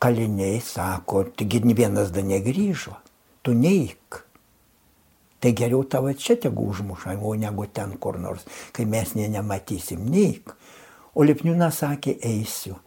kaliniai 0.01 0.61
sako, 0.63 1.27
taigi 1.35 1.59
vienas 1.75 2.09
dar 2.15 2.23
negrįžo, 2.25 2.95
tu 3.43 3.53
neik 3.53 4.23
tai 5.41 5.53
geriau 5.57 5.83
tavo 5.83 6.13
čia 6.13 6.37
tegu 6.37 6.67
užmuša, 6.69 7.17
o 7.17 7.33
negu 7.35 7.65
ten 7.73 7.97
kur 7.97 8.19
nors, 8.21 8.45
kai 8.71 8.85
mes 8.85 9.15
ne 9.17 9.27
nematysim, 9.33 10.03
neik. 10.05 10.53
O 11.17 11.25
Lipniūnas 11.27 11.81
sakė, 11.81 12.15
eisiu. 12.23 12.77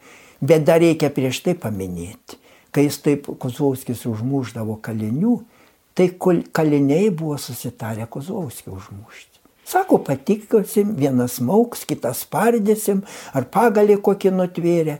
Bet 0.41 0.65
dar 0.65 0.81
reikia 0.81 1.11
prieš 1.13 1.43
tai 1.45 1.53
paminėti, 1.59 2.39
kai 2.73 2.87
jis 2.87 2.97
taip 3.03 3.29
Kozlovskis 3.39 4.05
užmuždavo 4.09 4.79
kalinių, 4.83 5.37
tai 5.95 6.09
kaliniai 6.15 7.11
buvo 7.11 7.37
susitarę 7.39 8.07
Kozlovskį 8.11 8.73
užmušti. 8.73 9.35
Sako, 9.65 9.97
patikiosim, 10.05 10.91
vienas 10.97 11.39
mauks, 11.41 11.85
kitas 11.89 12.21
pardėsim, 12.29 13.01
ar 13.33 13.47
pagalį 13.49 13.97
kokį 14.05 14.33
nutvėrė. 14.39 14.99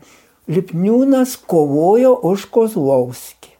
Lipniūnas 0.49 1.35
kovojo 1.49 2.15
už 2.29 2.47
Kozlovskį. 2.53 3.54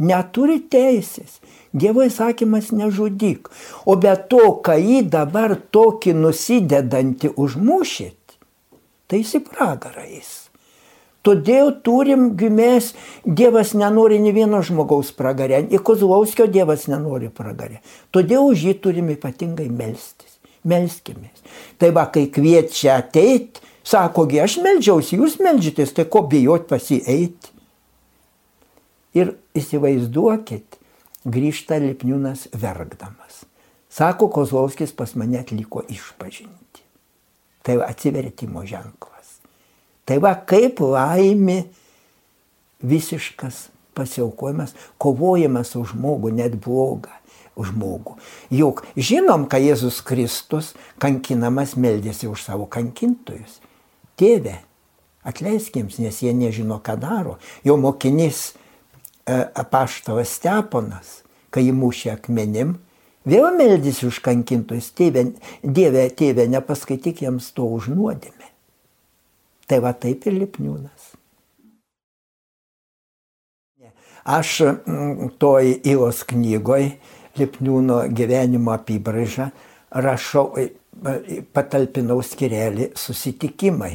Neturi 0.00 0.58
teisės. 0.72 1.38
Dievo 1.76 2.02
įsakymas 2.02 2.72
nežudyk. 2.74 3.50
O 3.86 3.94
be 4.00 4.14
to, 4.30 4.56
kai 4.64 4.80
jį 4.80 5.02
dabar 5.12 5.54
tokį 5.70 6.16
nusidedantį 6.18 7.34
užmušit, 7.38 8.38
tai 9.06 9.20
jis 9.22 9.36
į 9.38 9.44
pragarą 9.50 10.06
eis. 10.08 10.32
Todėl 11.20 11.74
turim 11.84 12.30
gimės, 12.40 12.94
Dievas 13.24 13.74
nenori 13.76 14.16
ne 14.24 14.32
vieno 14.32 14.62
žmogaus 14.64 15.12
pragarę, 15.12 15.60
į 15.68 15.82
Kozlovskio 15.84 16.46
Dievas 16.48 16.86
nenori 16.88 17.28
pragarę. 17.28 17.82
Todėl 18.10 18.48
už 18.48 18.64
jį 18.70 18.74
turim 18.80 19.12
ypatingai 19.12 19.68
melstis. 19.68 20.38
Melskimės. 20.64 21.44
Tai 21.80 21.92
va, 21.96 22.06
kai 22.12 22.26
kviečia 22.32 22.98
ateiti, 23.00 23.60
sakogi, 23.84 24.40
aš 24.40 24.58
melžiausi, 24.64 25.16
jūs 25.20 25.38
melžitės, 25.44 25.92
tai 25.96 26.08
ko 26.08 26.24
bijot 26.28 26.66
pasieiti. 26.72 27.52
Ir 29.16 29.34
įsivaizduokit, 29.56 30.78
grįžta 31.24 31.80
Lipniūnas 31.82 32.48
verkdamas. 32.56 33.44
Sako, 33.90 34.28
Kozlovskis 34.30 34.94
pas 34.94 35.12
mane 35.18 35.40
atliko 35.40 35.82
išpažinti. 35.88 36.84
Tai 37.66 37.80
atsivertimo 37.84 38.62
ženklas. 38.64 39.40
Tai 40.06 40.18
va, 40.22 40.32
kaip 40.34 40.80
laimi 40.80 41.64
visiškas 42.80 43.68
pasiaukojimas, 43.94 44.72
kovojimas 44.98 45.74
už 45.76 45.92
žmogų, 45.94 46.32
net 46.38 46.56
blogą 46.62 47.12
žmogų. 47.60 48.16
Juk 48.54 48.84
žinom, 48.96 49.44
kad 49.50 49.60
Jėzus 49.60 50.00
Kristus 50.06 50.72
kankinamas 51.02 51.76
meldėsi 51.76 52.30
už 52.30 52.46
savo 52.46 52.64
kankintojus. 52.70 53.58
Tėve, 54.16 54.60
atleiskiems, 55.26 55.98
nes 56.00 56.22
jie 56.22 56.32
nežino, 56.36 56.80
ką 56.80 56.96
daro. 57.00 57.36
Jo 57.64 57.76
mokinys 57.80 58.54
apaštalas 59.30 60.34
Steponas, 60.38 61.20
kai 61.50 61.66
jį 61.66 61.74
mušė 61.76 62.14
akmenim, 62.14 62.76
vėl 63.28 63.50
meldys 63.56 64.02
už 64.06 64.20
kankintojus, 64.24 64.90
tėvė, 64.96 65.26
Dieve, 65.62 66.06
tėvė, 66.16 66.48
nepaskaityk 66.56 67.24
jiems 67.26 67.52
to 67.56 67.66
už 67.78 67.90
nuodėmę. 67.94 68.50
Tai 69.70 69.78
va 69.84 69.94
taip 69.94 70.26
ir 70.26 70.38
lipniūnas. 70.40 71.14
Aš 74.30 74.60
mm, 74.60 75.32
toj 75.40 75.78
Ilos 75.88 76.24
knygoj 76.28 76.90
Lipniūno 77.38 78.02
gyvenimo 78.12 78.74
apibraižą 78.74 79.46
rašau, 80.04 80.50
e, 80.58 80.66
patalpinau 81.54 82.18
skirelį 82.26 82.90
susitikimai 82.98 83.94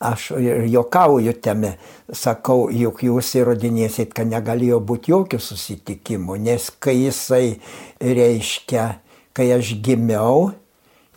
aš 0.00 0.30
ir 0.40 0.64
juokauju 0.72 1.34
tame, 1.44 1.74
sakau, 2.08 2.70
juk 2.72 3.02
jūs 3.04 3.34
įrodinėsit, 3.36 4.14
kad 4.16 4.30
negalėjo 4.30 4.80
būti 4.80 5.12
jokių 5.12 5.40
susitikimų, 5.44 6.38
nes 6.40 6.70
kai 6.80 6.96
jisai 7.02 7.60
reiškia, 8.00 8.86
kai 9.36 9.50
aš 9.52 9.74
gimiau, 9.84 10.52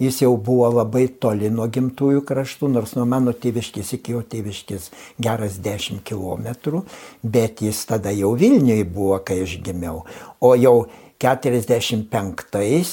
jis 0.04 0.20
jau 0.26 0.34
buvo 0.36 0.68
labai 0.74 1.06
toli 1.08 1.48
nuo 1.54 1.70
gimtųjų 1.72 2.26
kraštų, 2.28 2.68
nors 2.76 2.96
nuo 2.98 3.06
mano 3.08 3.32
tėviškis 3.32 3.94
iki 3.98 4.18
jo 4.18 4.24
tėviškis 4.34 4.90
geras 5.22 5.60
10 5.64 6.04
km, 6.04 6.84
bet 7.24 7.64
jis 7.64 7.86
tada 7.88 8.12
jau 8.12 8.34
Vilniui 8.36 8.84
buvo, 8.84 9.22
kai 9.24 9.44
aš 9.46 9.62
gimiau. 9.64 10.04
O 10.44 10.56
jau 10.60 10.90
45-ais, 11.24 12.92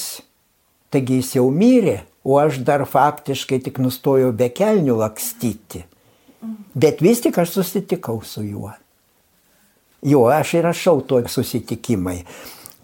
taigi 0.90 1.18
jis 1.18 1.34
jau 1.40 1.48
mirė, 1.50 2.04
o 2.24 2.36
aš 2.40 2.60
dar 2.66 2.84
faktiškai 2.88 3.60
tik 3.66 3.80
nustojau 3.82 4.32
be 4.36 4.50
kelnių 4.52 4.98
lakstyti. 5.00 5.84
Bet 6.74 7.02
vis 7.04 7.20
tik 7.24 7.38
aš 7.40 7.56
susitikau 7.58 8.20
su 8.24 8.44
juo. 8.44 8.72
Jo, 10.00 10.24
aš 10.32 10.54
ir 10.56 10.64
rašau 10.64 11.02
to 11.04 11.20
susitikimai. 11.28 12.22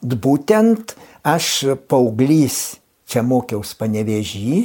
Būtent 0.05 0.93
aš 1.25 1.49
paauglys 1.88 2.76
čia 3.09 3.23
mokiausi 3.25 3.78
panevežį 3.81 4.61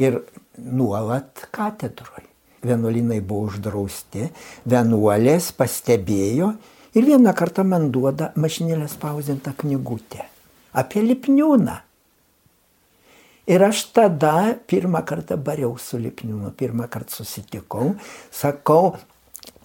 ir 0.00 0.20
nuolat 0.56 1.46
katedroje. 1.52 2.26
Vienuolinai 2.64 3.22
buvo 3.24 3.48
uždrausti, 3.48 4.26
vienuolės 4.68 5.48
pastebėjo 5.56 6.50
ir 6.96 7.06
vieną 7.08 7.32
kartą 7.36 7.64
man 7.64 7.88
duoda 7.92 8.34
mašinėlę 8.36 8.88
spausdintą 8.88 9.54
knygutę 9.62 10.26
apie 10.72 11.02
Lipniūną. 11.02 11.76
Ir 13.50 13.64
aš 13.66 13.82
tada 13.90 14.54
pirmą 14.70 15.00
kartą 15.02 15.34
bariau 15.42 15.72
su 15.82 15.98
Lipniūnu, 15.98 16.52
pirmą 16.54 16.86
kartą 16.90 17.16
susitikau, 17.18 17.96
sakau, 18.30 18.92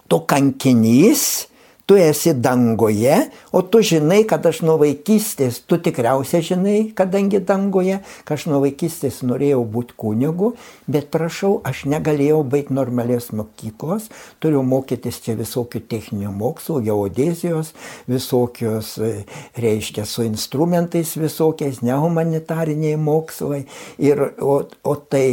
tu 0.09 0.21
kankinys, 0.25 1.45
tu 1.85 1.97
esi 1.97 2.33
dangoje, 2.33 3.29
o 3.51 3.61
tu 3.61 3.81
žinai, 3.85 4.23
kad 4.27 4.45
aš 4.45 4.63
nuo 4.65 4.77
vaikystės, 4.81 5.59
tu 5.69 5.77
tikriausiai 5.77 6.41
žinai, 6.45 6.77
kadangi 6.97 7.39
dangoje, 7.45 7.99
kad 8.25 8.39
aš 8.39 8.47
nuo 8.49 8.61
vaikystės 8.63 9.21
norėjau 9.27 9.61
būti 9.69 9.97
kunigu, 10.01 10.53
bet 10.89 11.11
prašau, 11.13 11.59
aš 11.67 11.85
negalėjau 11.91 12.41
baigti 12.49 12.73
normalios 12.73 13.29
mokyklos, 13.37 14.09
turiu 14.41 14.63
mokytis 14.65 15.21
čia 15.21 15.37
visokių 15.37 15.83
techninių 15.91 16.33
mokslų, 16.33 16.81
geodezijos, 16.89 17.75
visokios, 18.09 18.95
e, 18.97 19.13
reiškia, 19.61 20.07
su 20.09 20.25
instrumentais 20.25 21.13
visokiais, 21.19 21.83
nehumanitariniai 21.85 22.97
mokslai. 22.97 23.65
Ir, 24.01 24.31
o, 24.41 24.63
o 24.65 24.95
tai 24.97 25.27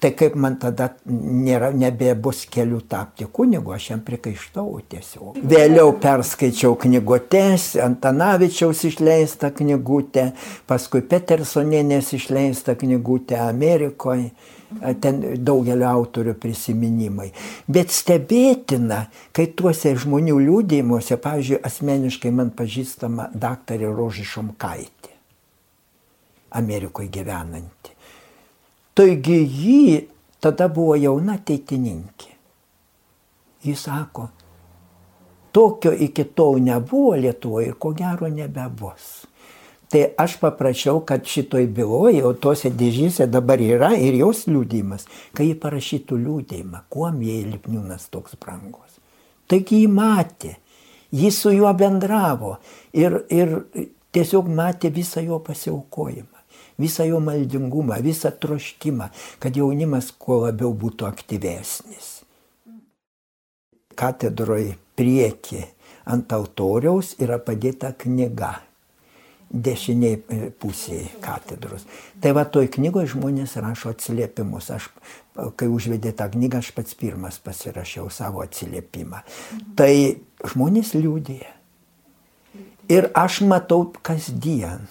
tai 0.00 0.10
kaip 0.18 0.34
man 0.42 0.56
tada 0.58 0.88
nėra, 1.06 1.68
nebebus 1.70 2.42
kelių 2.50 2.80
tapti 2.90 3.28
kunigu, 3.30 3.70
aš 3.76 3.92
jam 3.92 4.02
prikaištau 4.06 4.80
tiesiog. 4.90 5.38
Vėliau 5.38 5.92
perskaičiau 6.02 6.74
knygutės, 6.82 7.76
Antanavičiaus 7.84 8.82
išleistą 8.90 9.52
knygutę, 9.54 10.32
paskui 10.66 11.04
Petersonienės 11.06 12.10
išleistą 12.18 12.74
knygutę 12.80 13.38
Amerikoje, 13.46 14.32
ten 15.00 15.22
daugelio 15.46 15.92
autorių 15.92 16.34
prisiminimai. 16.42 17.30
Bet 17.70 17.94
stebėtina, 17.94 19.04
kai 19.30 19.52
tuose 19.54 19.94
žmonių 19.94 20.40
liūdėjimuose, 20.42 21.22
pavyzdžiui, 21.22 21.62
asmeniškai 21.70 22.34
man 22.34 22.50
pažįstama 22.50 23.30
daktarė 23.30 23.94
Rožį 23.94 24.26
Šomkaitė, 24.34 25.14
Amerikoje 26.58 27.14
gyvenanti 27.14 27.95
Taigi 28.96 29.42
jį 29.44 29.80
tada 30.40 30.70
buvo 30.72 30.94
jauna 30.96 31.34
ateitininkė. 31.36 32.30
Jis 33.66 33.82
sako, 33.84 34.30
tokio 35.52 35.90
iki 35.92 36.24
tol 36.38 36.62
nebuvo 36.64 37.16
Lietuvoje 37.20 37.72
ir 37.72 37.74
ko 37.82 37.90
gero 37.98 38.30
nebebus. 38.32 39.26
Tai 39.92 40.00
aš 40.18 40.38
paprašiau, 40.40 41.02
kad 41.06 41.28
šitoj 41.28 41.66
byloje, 41.76 42.22
o 42.24 42.32
tose 42.40 42.70
dėžyse 42.72 43.26
dabar 43.30 43.60
yra 43.60 43.92
ir 44.00 44.16
jos 44.18 44.46
liūdimas, 44.48 45.04
kai 45.36 45.50
jį 45.50 45.58
parašytų 45.62 46.18
liūdėjimą, 46.22 46.80
kuom 46.90 47.20
jai 47.22 47.42
Lipniūnas 47.50 48.08
toks 48.10 48.38
brangus. 48.40 48.96
Taigi 49.46 49.82
jį 49.84 49.90
matė, 49.92 50.54
jis 51.12 51.42
su 51.44 51.52
juo 51.52 51.70
bendravo 51.76 52.56
ir, 52.96 53.20
ir 53.28 53.60
tiesiog 54.16 54.48
matė 54.48 54.90
visą 54.90 55.20
jo 55.22 55.38
pasiaukojimą 55.44 56.35
visą 56.78 57.06
jo 57.08 57.20
maldingumą, 57.20 58.00
visą 58.04 58.30
troškimą, 58.30 59.10
kad 59.40 59.56
jaunimas 59.56 60.12
kuo 60.12 60.42
labiau 60.46 60.74
būtų 60.76 61.08
aktyvesnis. 61.08 62.12
Katedroje 63.96 64.76
prieki 64.96 65.64
ant 66.06 66.32
altoriaus 66.32 67.14
yra 67.22 67.38
padėta 67.42 67.94
knyga 67.96 68.54
dešiniai 69.46 70.16
e, 70.18 70.38
pusėje 70.50 71.06
katedros. 71.22 71.86
Tai 72.20 72.32
va 72.36 72.44
toj 72.50 72.68
knygoje 72.76 73.12
žmonės 73.14 73.56
rašo 73.62 73.92
atsiliepimus. 73.94 74.70
Aš, 74.74 74.88
kai 75.58 75.68
užvedė 75.70 76.12
tą 76.18 76.28
knygą, 76.32 76.60
aš 76.60 76.72
pats 76.76 76.96
pirmas 76.98 77.38
pasirašiau 77.42 78.10
savo 78.12 78.42
atsiliepimą. 78.44 79.22
Mhm. 79.22 79.74
Tai 79.78 79.92
žmonės 80.52 80.92
liūdėja. 80.98 81.52
Ir 82.92 83.08
aš 83.18 83.40
matau 83.46 83.88
kasdien 84.06 84.84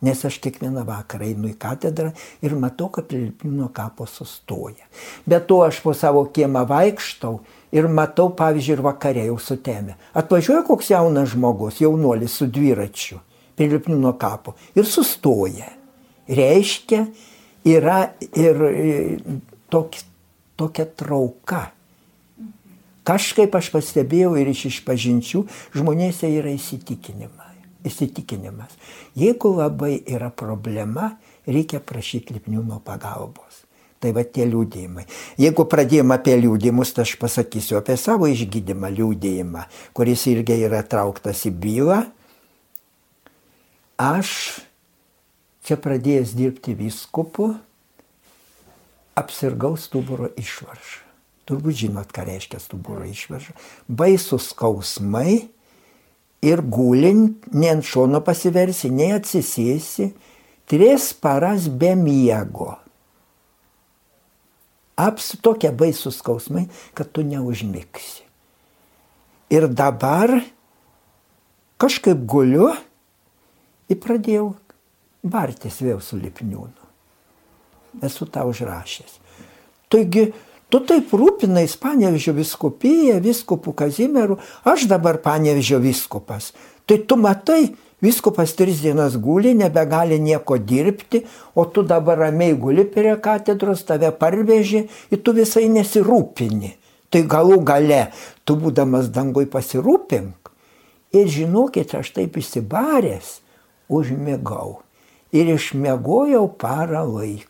Nes 0.00 0.20
aš 0.24 0.36
kiekvieną 0.38 0.84
vakarą 0.86 1.26
einu 1.26 1.48
į 1.50 1.56
katedrą 1.58 2.12
ir 2.44 2.52
matau, 2.54 2.86
kad 2.94 3.08
prie 3.10 3.24
Lipniūno 3.24 3.66
kapo 3.74 4.06
sustoja. 4.06 4.86
Bet 5.26 5.48
to 5.50 5.58
aš 5.64 5.80
po 5.82 5.94
savo 5.94 6.22
kiemą 6.30 6.62
vaikštau 6.70 7.40
ir 7.74 7.88
matau, 7.90 8.28
pavyzdžiui, 8.38 8.76
ir 8.76 8.82
vakarė 8.86 9.24
jau 9.26 9.38
sutemė. 9.42 9.96
Atvažiuoja 10.14 10.62
koks 10.68 10.92
jaunas 10.92 11.32
žmogus, 11.32 11.80
jaunuolis 11.82 12.38
su 12.38 12.46
dviračiu 12.46 13.18
prie 13.58 13.66
Lipniūno 13.72 14.14
kapo 14.20 14.54
ir 14.78 14.86
sustoja. 14.86 15.72
Reiškia, 16.28 17.02
yra 17.66 17.98
ir 18.38 18.62
tok, 19.72 19.98
tokia 20.54 20.86
trauka. 20.86 21.64
Kažkaip 23.08 23.54
aš 23.56 23.72
pastebėjau 23.72 24.36
ir 24.38 24.52
iš 24.52 24.66
išpažinčių 24.68 25.42
žmonėse 25.74 26.30
yra 26.38 26.54
įsitikinimas 26.54 27.37
įsitikinimas. 27.86 28.74
Jeigu 29.18 29.52
labai 29.56 29.98
yra 30.06 30.30
problema, 30.34 31.12
reikia 31.46 31.80
prašyti 31.84 32.36
lipniūno 32.36 32.80
pagalbos. 32.84 33.64
Tai 33.98 34.12
va 34.14 34.22
tie 34.22 34.44
liūdėjimai. 34.46 35.08
Jeigu 35.42 35.64
pradėjom 35.66 36.12
apie 36.14 36.36
liūdėjimus, 36.38 36.92
tai 36.94 37.02
aš 37.02 37.16
pasakysiu 37.18 37.80
apie 37.80 37.96
savo 37.98 38.28
išgydymą 38.30 38.92
liūdėjimą, 38.94 39.64
kuris 39.96 40.22
irgi 40.30 40.60
yra 40.68 40.84
trauktas 40.86 41.42
į 41.48 41.52
bylą. 41.58 42.04
Aš 43.98 44.30
čia 45.66 45.74
pradėjęs 45.82 46.36
dirbti 46.38 46.76
viskupu, 46.78 47.50
apsirgau 49.18 49.74
stuburo 49.74 50.30
išvaržą. 50.38 51.02
Turbūt 51.48 51.80
žinot, 51.80 52.12
ką 52.12 52.26
reiškia 52.28 52.60
stuburo 52.60 53.06
išvarža. 53.08 53.54
Baisus 53.88 54.50
skausmai, 54.52 55.48
ir 56.44 56.62
gulint, 56.62 57.46
nei 57.52 57.70
ant 57.72 57.86
šono 57.86 58.20
pasiversi, 58.24 58.90
nei 58.94 59.10
atsisėsi, 59.16 60.12
tris 60.68 61.10
paras 61.16 61.68
be 61.68 61.94
miego. 61.98 62.76
Aps 64.98 65.36
tokie 65.42 65.70
baisus 65.70 66.18
skausmai, 66.18 66.66
kad 66.94 67.10
tu 67.14 67.22
neužmigsi. 67.26 68.24
Ir 69.54 69.68
dabar 69.70 70.34
kažkaip 71.80 72.26
guliu 72.28 72.72
ir 73.88 74.00
pradėjau 74.02 74.50
bartis 75.22 75.78
vėl 75.80 76.02
su 76.04 76.18
lipniūnu. 76.18 76.88
Esu 78.04 78.26
tą 78.30 78.44
užrašęs. 78.50 79.16
Taigi 79.88 80.28
Tu 80.68 80.80
taip 80.84 81.12
rūpinais 81.16 81.78
Panevežio 81.80 82.34
viskupija, 82.36 83.16
viskupų 83.24 83.72
Kazimierų, 83.72 84.36
aš 84.68 84.84
dabar 84.90 85.16
Panevežio 85.24 85.78
viskupas. 85.80 86.50
Tai 86.84 86.98
tu 87.08 87.16
matai, 87.16 87.70
viskupas 88.04 88.52
tris 88.56 88.82
dienas 88.84 89.16
guli, 89.16 89.54
nebegali 89.56 90.18
nieko 90.20 90.58
dirbti, 90.60 91.22
o 91.56 91.64
tu 91.64 91.86
dabar 91.88 92.20
ramiai 92.26 92.52
guli 92.52 92.84
prie 92.84 93.16
katedros, 93.16 93.86
tave 93.88 94.12
parveži 94.12 94.84
ir 95.08 95.24
tu 95.24 95.32
visai 95.32 95.70
nesirūpini. 95.72 96.74
Tai 97.08 97.24
galų 97.24 97.62
gale, 97.64 98.02
tu 98.44 98.60
būdamas 98.60 99.08
dangui 99.08 99.48
pasirūpink. 99.48 100.52
Ir 101.16 101.32
žinokit, 101.32 101.96
aš 101.96 102.12
taip 102.12 102.36
įsibaręs, 102.36 103.38
užmigau. 103.88 104.82
Ir 105.32 105.48
išmegojau 105.56 106.44
parą 106.60 107.06
laiko 107.08 107.47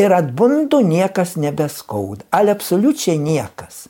ir 0.00 0.14
atbundu 0.16 0.80
niekas 0.80 1.36
nebeskauda. 1.36 2.24
Al 2.32 2.48
absoliučiai 2.54 3.18
niekas. 3.20 3.88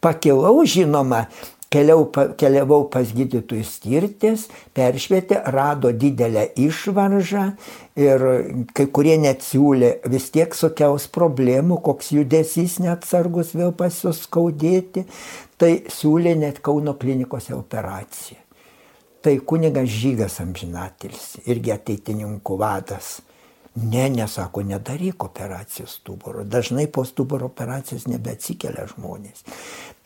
Pakilau, 0.00 0.64
žinoma, 0.68 1.24
keliau, 1.72 2.04
keliavau 2.38 2.84
pas 2.92 3.08
gydytojus 3.16 3.78
tirtis, 3.82 4.46
peršvietė, 4.76 5.40
rado 5.52 5.92
didelę 5.92 6.46
išvaržą 6.60 7.46
ir 8.00 8.24
kai 8.76 8.86
kurie 8.94 9.16
net 9.20 9.44
siūlė 9.44 9.96
vis 10.12 10.30
tiek 10.34 10.54
sukels 10.56 11.08
problemų, 11.12 11.80
koks 11.84 12.12
judesys 12.14 12.78
neatsargus 12.84 13.54
vėl 13.56 13.74
pasiskaudėti, 13.76 15.06
tai 15.60 15.74
siūlė 15.92 16.36
net 16.40 16.62
Kauno 16.64 16.96
klinikose 17.00 17.56
operaciją. 17.56 18.40
Tai 19.24 19.38
kunigas 19.48 19.88
Žygas 19.88 20.42
amžinatilis, 20.44 21.38
irgi 21.48 21.72
ateitininkų 21.72 22.58
vadas 22.60 23.22
Ne, 23.74 24.10
nesako, 24.10 24.62
nedaryk 24.62 25.24
operacijos 25.24 25.90
stuburo. 25.90 26.44
Dažnai 26.44 26.86
po 26.86 27.02
stuburo 27.04 27.48
operacijos 27.50 28.06
nebeatsikelia 28.06 28.86
žmonės. 28.92 29.42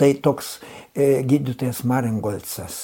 Tai 0.00 0.08
toks 0.24 0.54
e, 0.96 1.20
gydytojas 1.28 1.82
Maringolcas 1.84 2.78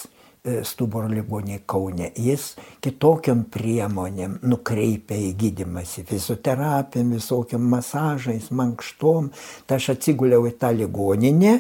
e, 0.45 0.59
stuburo 0.69 1.09
ligoniai 1.09 1.63
Kaune, 1.65 2.11
jis 2.21 2.51
kitokiam 2.85 3.47
priemonėm 3.49 4.37
nukreipia 4.45 5.17
į 5.31 5.33
gydimąsi, 5.41 6.05
fizioterapijom, 6.11 7.17
visokiam 7.17 7.65
masažais, 7.73 8.51
mankštom. 8.53 9.33
Tai 9.65 9.81
aš 9.81 9.95
atsiguliau 9.97 10.45
į 10.51 10.53
tą 10.61 10.75
ligoninę 10.77 11.57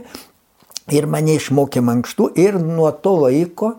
ir 0.93 1.09
mane 1.09 1.39
išmokė 1.41 1.81
mankštų 1.81 2.29
ir 2.45 2.61
nuo 2.61 2.93
to 2.93 3.17
laiko 3.25 3.73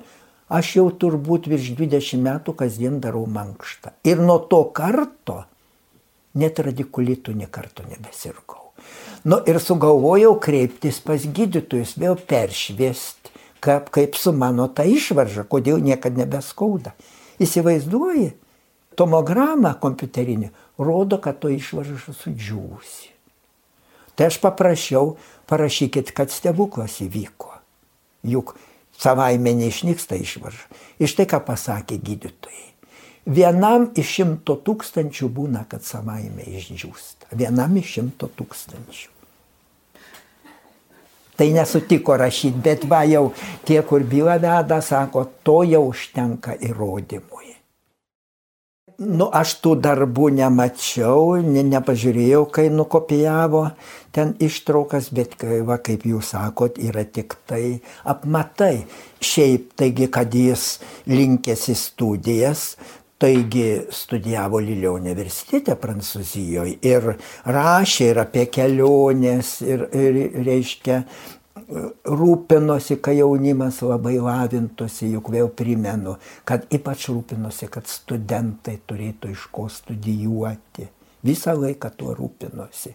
Aš 0.46 0.76
jau 0.78 0.86
turbūt 0.94 1.48
virš 1.50 1.72
20 1.78 2.22
metų 2.22 2.54
kasdien 2.58 3.00
darau 3.02 3.26
mankštą. 3.26 3.96
Ir 4.06 4.22
nuo 4.22 4.38
to 4.46 4.62
karto 4.78 5.44
net 6.38 6.60
radikulitų 6.62 7.34
nekarto 7.34 7.86
nebesirgau. 7.90 8.62
Nu 9.26 9.40
ir 9.50 9.58
sugalvojau 9.58 10.36
kreiptis 10.38 11.00
pas 11.02 11.24
gydytojus, 11.26 11.96
vėl 11.98 12.20
peršviesti, 12.30 13.34
kaip, 13.64 13.90
kaip 13.90 14.20
su 14.20 14.36
mano 14.38 14.68
ta 14.70 14.86
išvarža, 14.86 15.48
kodėl 15.50 15.82
niekada 15.82 16.22
nebeskauda. 16.22 16.94
Įsivaizduoji, 17.42 18.36
tomogramą 19.00 19.74
kompiuterinį 19.82 20.52
rodo, 20.78 21.18
kad 21.18 21.42
to 21.42 21.50
išvarža 21.50 22.14
sudžiūsi. 22.22 23.10
Tai 24.16 24.30
aš 24.30 24.38
paprašiau, 24.46 25.16
parašykit, 25.50 26.14
kad 26.16 26.32
stebuklas 26.32 27.02
įvyko. 27.02 27.52
juk 28.26 28.56
savaime 29.02 29.54
neišnyksta 29.58 30.20
išvarža. 30.22 30.68
Iš 31.00 31.16
tai, 31.18 31.28
ką 31.30 31.42
pasakė 31.46 32.00
gydytojai. 32.00 32.64
Vienam 33.26 33.90
iš 33.98 34.12
šimto 34.20 34.60
tūkstančių 34.66 35.30
būna, 35.34 35.66
kad 35.70 35.84
savaime 35.84 36.46
išdžiūsta. 36.46 37.34
Vienam 37.34 37.74
iš 37.82 37.98
šimto 37.98 38.30
tūkstančių. 38.38 39.10
Tai 41.36 41.48
nesutiko 41.52 42.16
rašyti, 42.16 42.62
bet 42.64 42.86
va 42.88 43.02
jau 43.10 43.26
tie, 43.68 43.82
kur 43.84 44.06
bylą 44.08 44.38
veda, 44.40 44.80
sako, 44.80 45.26
to 45.44 45.64
jau 45.68 45.82
užtenka 45.90 46.56
įrodymui 46.64 47.55
nu, 49.00 49.28
aš 49.34 49.56
tų 49.64 49.76
darbų 49.84 50.30
nemačiau, 50.38 51.38
ne, 51.44 51.64
nepažiūrėjau, 51.68 52.46
kai 52.54 52.68
nukopijavo 52.74 53.68
ten 54.16 54.36
ištraukas, 54.40 55.10
bet 55.16 55.36
kai, 55.40 55.60
va, 55.68 55.78
kaip 55.84 56.06
jūs 56.08 56.32
sakot, 56.36 56.80
yra 56.80 57.04
tik 57.04 57.36
tai 57.50 57.80
apmatai. 58.08 58.86
Šiaip, 59.26 59.74
taigi, 59.80 60.08
kad 60.12 60.36
jis 60.36 60.78
linkėsi 61.12 61.76
studijas, 61.76 62.76
taigi 63.20 63.86
studijavo 63.96 64.60
Lilio 64.64 64.96
universitete 64.96 65.76
Prancūzijoje 65.80 66.78
ir 66.86 67.16
rašė 67.48 68.12
ir 68.12 68.22
apie 68.26 68.46
keliones, 68.52 69.58
ir, 69.66 69.88
ir 69.96 70.20
reiškia, 70.46 71.02
rūpinosi, 71.56 72.98
kai 73.02 73.18
jaunimas 73.20 73.80
labai 73.86 74.18
lavintųsi, 74.20 75.08
juk 75.16 75.32
vėl 75.34 75.48
primenu, 75.56 76.18
kad 76.48 76.68
ypač 76.74 77.08
rūpinosi, 77.12 77.70
kad 77.72 77.88
studentai 77.88 78.80
turėtų 78.88 79.32
iš 79.32 79.48
ko 79.56 79.70
studijuoti. 79.72 80.90
Visą 81.26 81.56
laiką 81.58 81.90
tuo 81.98 82.12
rūpinosi. 82.14 82.92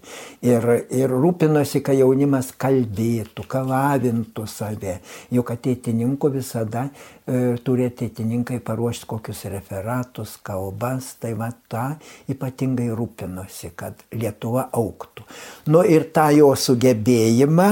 Ir, 0.47 0.67
ir 0.95 1.11
rūpinosi, 1.11 1.81
kad 1.83 1.97
jaunimas 1.99 2.53
kalbėtų, 2.55 3.43
kalavintų 3.51 4.45
save. 4.47 5.01
Juk 5.35 5.51
ateitininkų 5.51 6.31
visada 6.37 6.85
e, 6.87 7.57
turi 7.67 7.89
ateitininkai 7.91 8.61
paruošti 8.63 9.09
kokius 9.11 9.43
referatus, 9.51 10.37
kalbas. 10.47 11.17
Tai 11.19 11.35
va 11.43 11.51
tą 11.67 11.89
ypatingai 12.31 12.93
rūpinosi, 12.95 13.73
kad 13.75 13.99
Lietuva 14.15 14.69
auktų. 14.79 15.27
Nu 15.75 15.83
ir 15.83 16.07
tą 16.15 16.31
jo 16.37 16.55
sugebėjimą 16.55 17.71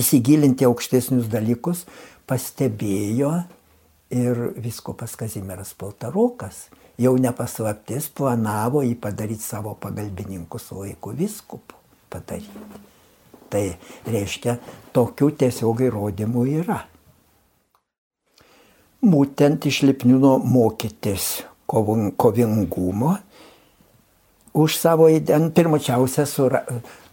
įsigilinti 0.00 0.66
aukštesnius 0.68 1.28
dalykus, 1.32 1.84
pastebėjo 2.28 3.32
ir 4.14 4.42
viskupas 4.62 5.16
Kazimieras 5.18 5.74
Paltarokas. 5.78 6.66
Jau 6.96 7.12
nepaslaptis 7.20 8.08
planavo 8.16 8.80
jį 8.84 8.94
padaryti 9.00 9.44
savo 9.44 9.74
pagalbininkų 9.80 10.60
su 10.60 10.78
laiku 10.80 11.12
viskupu 11.16 11.76
padaryti. 12.12 12.84
Tai 13.52 13.64
reiškia, 14.10 14.56
tokių 14.96 15.30
tiesiog 15.42 15.84
įrodymų 15.90 16.46
yra. 16.62 16.80
Būtent 19.06 19.68
iš 19.68 19.84
Lipniūno 19.86 20.38
mokytis 20.42 21.44
kovingumo 21.66 23.12
už 24.56 24.78
savo, 24.80 25.10
pirmačiausia, 25.54 26.24
sura, 26.26 26.64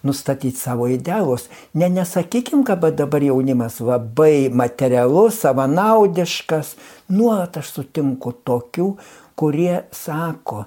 nustatyti 0.03 0.57
savo 0.57 0.87
idealus. 0.87 1.47
Ne, 1.73 1.89
nesakykim, 1.89 2.63
kad 2.67 2.83
dabar 2.97 3.23
jaunimas 3.23 3.79
labai 3.79 4.49
materialus, 4.53 5.39
savanaudiškas. 5.43 6.75
Nuolat 7.13 7.57
aš 7.61 7.71
sutinku 7.77 8.33
tokių, 8.45 8.93
kurie 9.39 9.83
sako, 9.91 10.65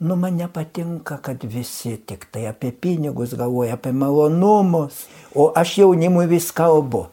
nu 0.00 0.16
man 0.16 0.38
nepatinka, 0.40 1.18
kad 1.22 1.44
visi 1.44 1.96
tik 2.06 2.28
tai 2.30 2.46
apie 2.50 2.72
pinigus 2.72 3.34
galvoja, 3.36 3.76
apie 3.76 3.92
malonumus, 3.92 5.06
o 5.34 5.52
aš 5.56 5.78
jaunimui 5.82 6.26
vis 6.30 6.50
kalbu 6.54 7.06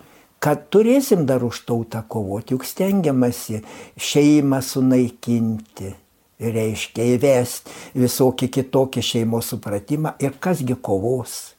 kad 0.43 0.65
turėsim 0.67 1.23
dar 1.23 1.43
už 1.47 1.61
tautą 1.63 2.01
kovoti, 2.03 2.51
juk 2.51 2.65
stengiamasi 2.67 3.61
šeimą 3.95 4.59
sunaikinti, 4.59 5.93
reiškia 6.43 7.05
įvesti 7.15 8.01
visokį 8.03 8.49
kitokį 8.57 9.03
šeimos 9.07 9.53
supratimą 9.53 10.17
ir 10.19 10.35
kasgi 10.43 10.75
kovos. 10.75 11.52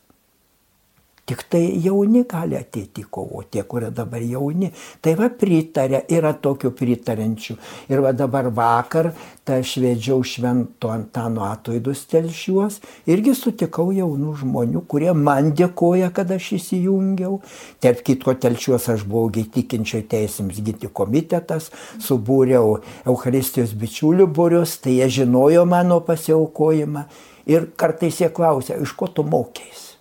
Tik 1.25 1.43
tai 1.49 1.81
jauni 1.81 2.27
gali 2.29 2.57
ateiti 2.59 3.01
kovo, 3.09 3.41
tie, 3.49 3.63
kurie 3.65 3.89
dabar 3.97 4.21
jauni. 4.21 4.69
Tai 5.01 5.15
va 5.17 5.31
pritarė, 5.33 6.03
yra 6.13 6.35
tokių 6.37 6.69
pritarančių. 6.77 7.57
Ir 7.89 8.03
va 8.05 8.11
dabar 8.13 8.51
vakar, 8.53 9.09
tai 9.41 9.63
aš 9.63 9.73
vedžiau 9.81 10.21
švento 10.21 10.91
Antano 10.93 11.47
atlaidus 11.49 12.03
telšiuos, 12.13 12.77
irgi 13.09 13.33
sutikau 13.39 13.89
jaunų 13.97 14.35
žmonių, 14.43 14.83
kurie 14.85 15.15
man 15.17 15.55
dėkoja, 15.57 16.11
kad 16.13 16.29
aš 16.37 16.51
įsijungiau. 16.59 17.41
Tarp 17.81 18.05
kitko 18.05 18.37
telšiuos 18.45 18.91
aš 18.93 19.07
buvau 19.09 19.33
tikinčio 19.33 20.03
teisėms 20.05 20.61
gyti 20.61 20.93
komitetas, 20.93 21.71
subūriau 22.05 22.83
Euharistijos 23.09 23.73
bičiulių 23.73 24.29
būrius, 24.29 24.77
tai 24.85 24.99
jie 24.99 25.09
žinojo 25.23 25.65
mano 25.65 26.03
pasiaukojimą. 26.05 27.09
Ir 27.49 27.71
kartais 27.81 28.21
jie 28.21 28.29
klausia, 28.29 28.77
iš 28.77 28.93
ko 28.93 29.09
tu 29.09 29.25
mokėjai? 29.25 29.94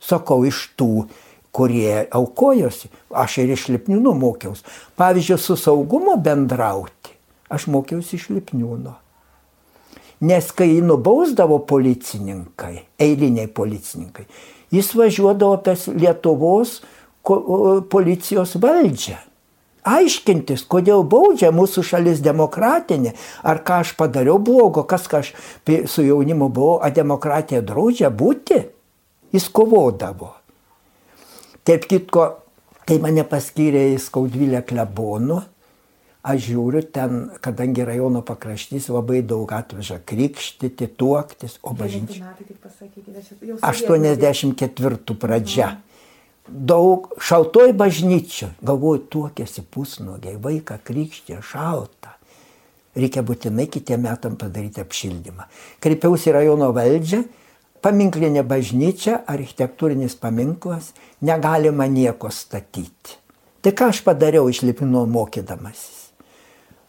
Sakau, 0.00 0.42
iš 0.48 0.70
tų, 0.78 1.06
kurie 1.52 2.06
aukojosi, 2.14 2.90
aš 3.10 3.40
ir 3.42 3.54
iš 3.56 3.68
Lipniūno 3.74 4.14
mokiausi. 4.16 4.64
Pavyzdžiui, 5.00 5.38
su 5.40 5.56
saugumo 5.58 6.16
bendrauti, 6.22 7.14
aš 7.50 7.66
mokiausi 7.72 8.18
iš 8.18 8.28
Lipniūno. 8.34 8.94
Nes 10.20 10.50
kai 10.52 10.68
jį 10.68 10.82
nubausdavo 10.84 11.62
policininkai, 11.68 12.84
eiliniai 13.00 13.48
policininkai, 13.48 14.26
jis 14.70 14.92
važiuodavo 14.94 15.56
per 15.64 15.80
Lietuvos 15.96 16.80
policijos 17.90 18.54
valdžią. 18.60 19.16
Aiškintis, 19.90 20.66
kodėl 20.68 21.06
baudžia 21.08 21.48
mūsų 21.56 21.82
šalis 21.88 22.18
demokratinė, 22.20 23.14
ar 23.40 23.62
ką 23.64 23.78
aš 23.80 23.94
padariau 23.96 24.36
blogo, 24.36 24.84
kas 24.84 25.08
ką 25.08 25.22
aš 25.24 25.30
su 25.88 26.04
jaunimu 26.04 26.50
buvau, 26.52 26.82
a 26.84 26.92
demokratija 26.92 27.62
draudžia 27.64 28.12
būti 28.12 28.60
jis 29.32 29.48
kovodavo. 29.52 30.34
Taip 31.66 31.86
kitko, 31.90 32.26
kai 32.88 32.98
mane 33.02 33.24
paskyrė 33.28 33.90
į 33.94 33.98
Skaudvilę 34.02 34.62
klebonų, 34.66 35.40
aš 36.26 36.46
žiūriu 36.50 36.82
ten, 36.92 37.20
kadangi 37.44 37.84
rajono 37.86 38.22
pakraštys 38.26 38.90
labai 38.92 39.20
daug 39.24 39.52
atveža 39.54 40.00
krikštyti, 40.04 40.88
tuoktis, 41.00 41.58
o 41.62 41.74
bažnyčia. 41.76 42.32
84 43.62 45.16
pradžia. 45.20 45.70
Daug 46.50 47.12
šaltoj 47.22 47.72
bažnyčia, 47.78 48.50
galvoju, 48.64 49.04
tuokėsi 49.12 49.62
pusnuogiai, 49.70 50.40
vaiką 50.42 50.80
krikštė, 50.82 51.38
šalta. 51.46 52.16
Reikia 52.98 53.22
būtinai 53.22 53.68
kitiem 53.70 54.02
metam 54.02 54.34
padaryti 54.40 54.82
apšildymą. 54.82 55.46
Kreipiausi 55.78 56.32
į 56.32 56.34
rajono 56.40 56.72
valdžią 56.74 57.22
paminklinė 57.84 58.44
bažnyčia, 58.46 59.22
architektūrinis 59.28 60.16
paminklas, 60.20 60.92
negalima 61.24 61.88
nieko 61.90 62.30
statyti. 62.32 63.16
Tai 63.60 63.72
ką 63.76 63.90
aš 63.92 64.00
padariau 64.04 64.48
išlipino 64.48 65.04
mokydamasis? 65.08 66.10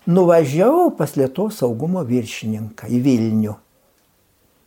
Nuvažiavau 0.08 0.94
pas 0.98 1.14
Lietuvos 1.20 1.60
saugumo 1.62 2.02
viršininką 2.08 2.88
į 2.90 3.02
Vilnių. 3.06 3.56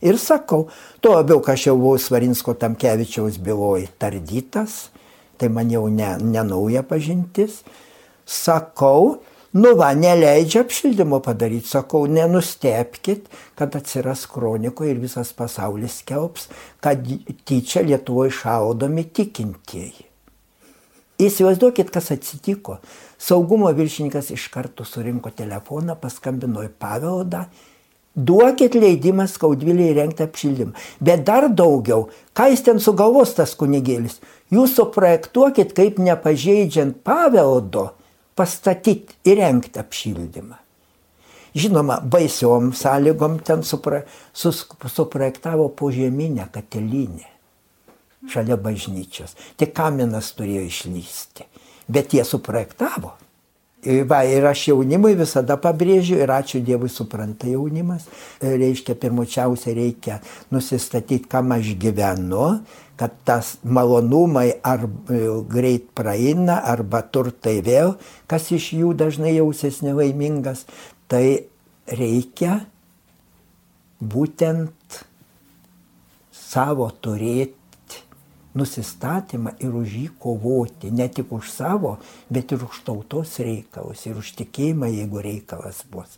Ir 0.05 0.19
sakau, 0.21 0.67
tuo 1.01 1.15
labiau, 1.15 1.41
kad 1.43 1.57
aš 1.57 1.69
jau 1.69 1.75
buvau 1.79 1.99
Svarinsko 1.99 2.53
Tamkevičiaus 2.61 3.39
byloje 3.41 3.89
tardytas, 3.99 4.91
tai 5.39 5.49
man 5.49 5.71
jau 5.71 5.87
ne, 5.89 6.13
ne 6.21 6.43
nauja 6.45 6.85
pažintis. 6.87 7.63
Sakau, 8.25 9.17
Nu 9.55 9.71
va, 9.79 9.93
neleidžia 9.95 10.65
apšildymo 10.65 11.21
padaryti, 11.23 11.69
sakau, 11.71 12.01
nenustepkit, 12.11 13.29
kad 13.55 13.77
atsiras 13.79 14.25
kronikoje 14.27 14.91
ir 14.91 14.99
visas 14.99 15.31
pasaulis 15.37 16.01
kelbs, 16.03 16.49
kad 16.83 17.07
tyčia 17.47 17.85
Lietuvoje 17.87 18.33
šaudomi 18.35 19.05
tikintieji. 19.15 20.09
Įsivaizduokit, 21.23 21.87
kas 21.87 22.11
atsitiko. 22.11 22.81
Saugumo 23.15 23.71
viršininkas 23.71 24.33
iš 24.35 24.49
karto 24.51 24.83
surinko 24.83 25.31
telefoną, 25.31 25.95
paskambino 26.03 26.67
į 26.67 26.73
paveldą, 26.75 27.47
duokit 28.11 28.75
leidimą 28.75 29.23
skaudviliai 29.31 29.95
rengti 29.95 30.27
apšildymą. 30.27 30.75
Bet 30.99 31.23
dar 31.23 31.47
daugiau, 31.47 32.09
ką 32.35 32.51
jis 32.51 32.67
ten 32.67 32.83
sugalvos 32.83 33.31
tas 33.39 33.55
kunigėlis, 33.55 34.19
jūs 34.51 34.75
suprojektuokit, 34.75 35.71
kaip 35.79 36.03
nepažeidžiant 36.03 36.99
paveldo 37.07 37.93
pastatyti, 38.35 39.15
įrengti 39.27 39.79
apšildymą. 39.81 40.61
Žinoma, 41.55 42.01
baisiom 42.03 42.73
sąlygom 42.75 43.39
ten 43.39 43.63
supra, 43.63 44.01
sus, 44.33 44.65
suprojektavo 44.91 45.69
požeminę 45.69 46.49
katilinę 46.51 47.31
šalia 48.29 48.57
bažnyčios. 48.57 49.35
Tik 49.57 49.71
kaminas 49.77 50.33
turėjo 50.35 50.65
išlysti. 50.65 51.45
Bet 51.87 52.15
jie 52.17 52.25
suprojektavo. 52.25 53.13
Va, 54.09 54.23
ir 54.25 54.41
aš 54.49 54.63
jaunimui 54.71 55.13
visada 55.13 55.59
pabrėžiu 55.61 56.17
ir 56.17 56.31
ačiū 56.33 56.57
Dievui 56.65 56.89
supranta 56.89 57.45
jaunimas. 57.45 58.07
Reiškia, 58.41 58.95
pirmučiausia 58.97 59.75
reikia 59.77 60.15
nusistatyti, 60.49 61.29
kam 61.29 61.53
aš 61.53 61.75
gyvenu, 61.77 62.47
kad 62.99 63.15
tas 63.27 63.55
malonumai 63.63 64.53
ar 64.63 64.85
e, 64.85 65.19
greit 65.51 65.89
praeina, 65.97 66.61
arba 66.63 67.01
turtai 67.03 67.59
vėl, 67.65 67.95
kas 68.31 68.51
iš 68.55 68.71
jų 68.77 68.93
dažnai 68.97 69.35
jausis 69.35 69.81
nelaimingas, 69.85 70.63
tai 71.11 71.47
reikia 71.91 72.61
būtent 73.99 75.03
savo 76.31 76.87
turėti 77.03 77.65
nusistatymą 78.55 79.57
ir 79.59 79.73
už 79.75 79.95
jį 79.99 80.05
kovoti, 80.19 80.91
ne 80.95 81.07
tik 81.11 81.33
už 81.35 81.49
savo, 81.51 81.97
bet 82.31 82.53
ir 82.55 82.63
už 82.63 82.79
tautos 82.87 83.35
reikalus, 83.43 84.05
ir 84.07 84.15
už 84.21 84.31
tikėjimą, 84.39 84.87
jeigu 84.95 85.23
reikalas 85.25 85.83
bus. 85.91 86.15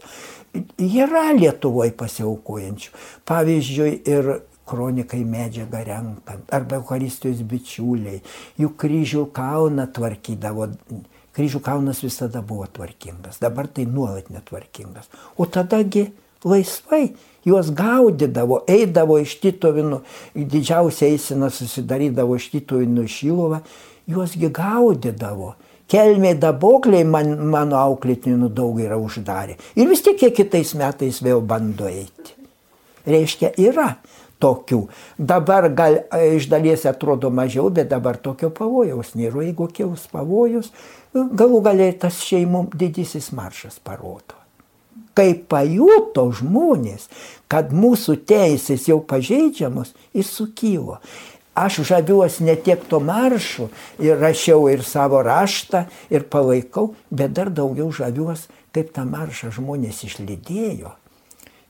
Yra 0.78 1.32
Lietuvoje 1.34 1.96
pasiaukojančių. 1.98 2.94
Pavyzdžiui, 3.26 3.96
ir 4.06 4.30
kronikai 4.68 5.24
medžiagą 5.28 5.84
renkant, 5.88 6.46
arba 6.54 6.82
Euharistijos 6.82 7.42
bičiuliai, 7.48 8.22
juk 8.60 8.78
kryžių 8.84 9.28
kalną 9.36 9.88
tvarkydavo. 9.96 10.70
Kryžių 11.38 11.62
kalnas 11.62 12.02
visada 12.02 12.42
buvo 12.42 12.66
tvarkingas, 12.74 13.38
dabar 13.42 13.68
tai 13.70 13.86
nuolat 13.86 14.32
netvarkingas. 14.34 15.06
O 15.38 15.46
tadagi 15.46 16.08
laisvai 16.46 17.12
juos 17.46 17.70
gaudydavo, 17.72 18.64
eidavo 18.70 19.20
iš 19.22 19.38
Titovinų, 19.44 20.02
didžiausia 20.36 21.12
eisena 21.12 21.52
susidarydavo 21.54 22.36
iš 22.40 22.50
Titovinų 22.56 23.06
Šilovą, 23.12 23.62
juosgi 24.10 24.52
gaudydavo. 24.54 25.54
Kelmiai 25.88 26.36
dabokliai 26.36 27.06
man, 27.08 27.30
mano 27.48 27.78
auklėtinių 27.80 28.50
daug 28.52 28.82
yra 28.84 28.98
uždarę. 29.00 29.56
Ir 29.80 29.88
vis 29.88 30.04
tiek 30.04 30.20
kitais 30.36 30.74
metais 30.76 31.22
vėl 31.24 31.40
bando 31.40 31.88
eiti. 31.88 32.36
Reiškia, 33.08 33.54
yra 33.56 33.94
tokių. 34.44 34.82
Dabar 35.18 35.70
gal 35.74 36.02
iš 36.34 36.50
dalies 36.52 36.86
atrodo 36.90 37.32
mažiau, 37.34 37.70
bet 37.74 37.92
dabar 37.94 38.18
tokio 38.18 38.50
pavojaus 38.54 39.14
nėra. 39.18 39.46
Jeigu 39.48 39.70
kils 39.74 40.08
pavojus, 40.12 40.74
galų 41.14 41.62
galiai 41.66 41.96
tas 41.98 42.22
šeimų 42.26 42.68
didysis 42.78 43.32
maršas 43.36 43.80
parodo 43.84 44.38
kai 45.18 45.34
pajuto 45.34 46.28
žmonės, 46.38 47.08
kad 47.50 47.72
mūsų 47.74 48.20
teisės 48.30 48.86
jau 48.90 49.00
pažeidžiamos, 49.02 49.96
jis 50.14 50.30
sukylo. 50.30 51.00
Aš 51.58 51.80
žaviuosi 51.90 52.46
ne 52.46 52.54
tiek 52.62 52.84
to 52.86 53.00
maršu 53.02 53.72
ir 54.04 54.20
rašiau 54.22 54.68
ir 54.70 54.84
savo 54.86 55.24
raštą 55.26 55.88
ir 56.14 56.28
palaikau, 56.30 56.92
bet 57.10 57.34
dar 57.34 57.50
daugiau 57.50 57.90
žaviuosi, 57.90 58.52
kaip 58.76 58.94
tą 58.94 59.08
maršą 59.10 59.50
žmonės 59.58 60.04
išlydėjo. 60.06 60.94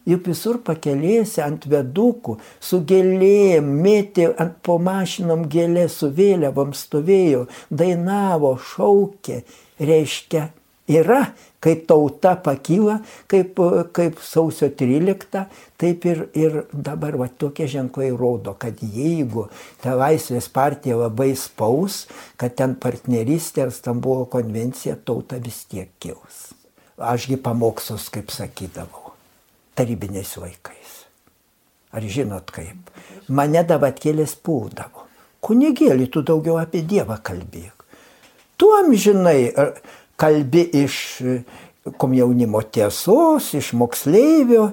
Juk 0.07 0.29
visur 0.31 0.61
pakelėse 0.63 1.41
ant 1.43 1.65
vedukų, 1.67 2.37
su 2.63 2.81
gėlėm, 2.87 3.67
mėtė 3.83 4.29
ant 4.39 4.55
po 4.63 4.77
mašinom 4.79 5.47
gėlė, 5.51 5.87
su 5.91 6.11
vėliavom 6.15 6.71
stovėjo, 6.77 7.47
dainavo, 7.69 8.55
šaukė, 8.71 9.41
reiškia, 9.83 10.47
yra 10.87 11.25
kai 11.59 11.75
tauta 11.87 12.35
pakyla, 12.35 12.99
kaip, 13.27 13.59
kaip 13.91 14.19
sausio 14.23 14.69
13, 14.69 15.43
taip 15.79 16.05
ir, 16.07 16.23
ir 16.37 16.59
dabar 16.71 17.17
va, 17.19 17.27
tokie 17.27 17.67
ženklai 17.69 18.11
rodo, 18.15 18.53
kad 18.59 18.79
jeigu 18.81 19.47
ta 19.83 19.97
laisvės 19.97 20.49
partija 20.53 20.99
labai 20.99 21.33
spaus, 21.39 22.05
kad 22.39 22.55
ten 22.59 22.77
partnerystė 22.79 23.67
ar 23.67 23.73
Stambulo 23.75 24.27
konvencija, 24.31 24.95
tauta 24.95 25.41
vis 25.43 25.65
tiek 25.67 25.91
kils. 25.99 26.53
Ašgi 26.97 27.37
pamokslus, 27.41 28.07
kaip 28.13 28.31
sakydavau, 28.33 29.06
tarybiniais 29.77 30.33
laikais. 30.41 30.93
Ar 31.93 32.03
žinot 32.03 32.51
kaip? 32.53 32.89
Mane 33.29 33.63
dabatkėlės 33.67 34.35
pūdavo. 34.43 35.05
Kunigėlį, 35.43 36.09
tu 36.11 36.23
daugiau 36.25 36.57
apie 36.59 36.81
Dievą 36.83 37.19
kalbėk. 37.23 37.85
Tu 38.57 38.67
amžinai 38.73 39.53
kalbi 40.17 40.63
iš 40.81 40.95
e, 41.21 41.37
komjaunimo 42.01 42.63
tiesos, 42.73 43.51
iš 43.53 43.71
moksleivio, 43.77 44.71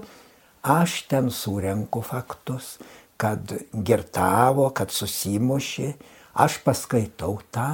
aš 0.65 1.03
ten 1.11 1.29
surenku 1.31 2.01
faktus, 2.03 2.79
kad 3.21 3.53
girtavo, 3.73 4.71
kad 4.75 4.91
susimušė, 4.91 5.93
aš 6.41 6.59
paskaitau 6.65 7.37
tą 7.55 7.69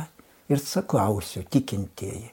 ir 0.50 0.60
saklausiu 0.60 1.46
tikintieji, 1.48 2.32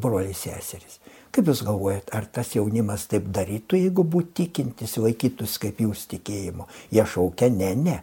broliai 0.00 0.34
seserys. 0.34 0.98
Kaip 1.34 1.48
Jūs 1.50 1.64
galvojat, 1.66 2.12
ar 2.14 2.28
tas 2.30 2.52
jaunimas 2.54 3.08
taip 3.10 3.26
darytų, 3.34 3.80
jeigu 3.82 4.04
būtų 4.06 4.34
tikintis, 4.38 4.94
laikytus 5.02 5.56
kaip 5.62 5.80
Jūs 5.82 6.04
tikėjimo? 6.12 6.68
Jie 6.94 7.02
šaukia, 7.10 7.48
ne, 7.50 7.72
ne. 7.74 7.96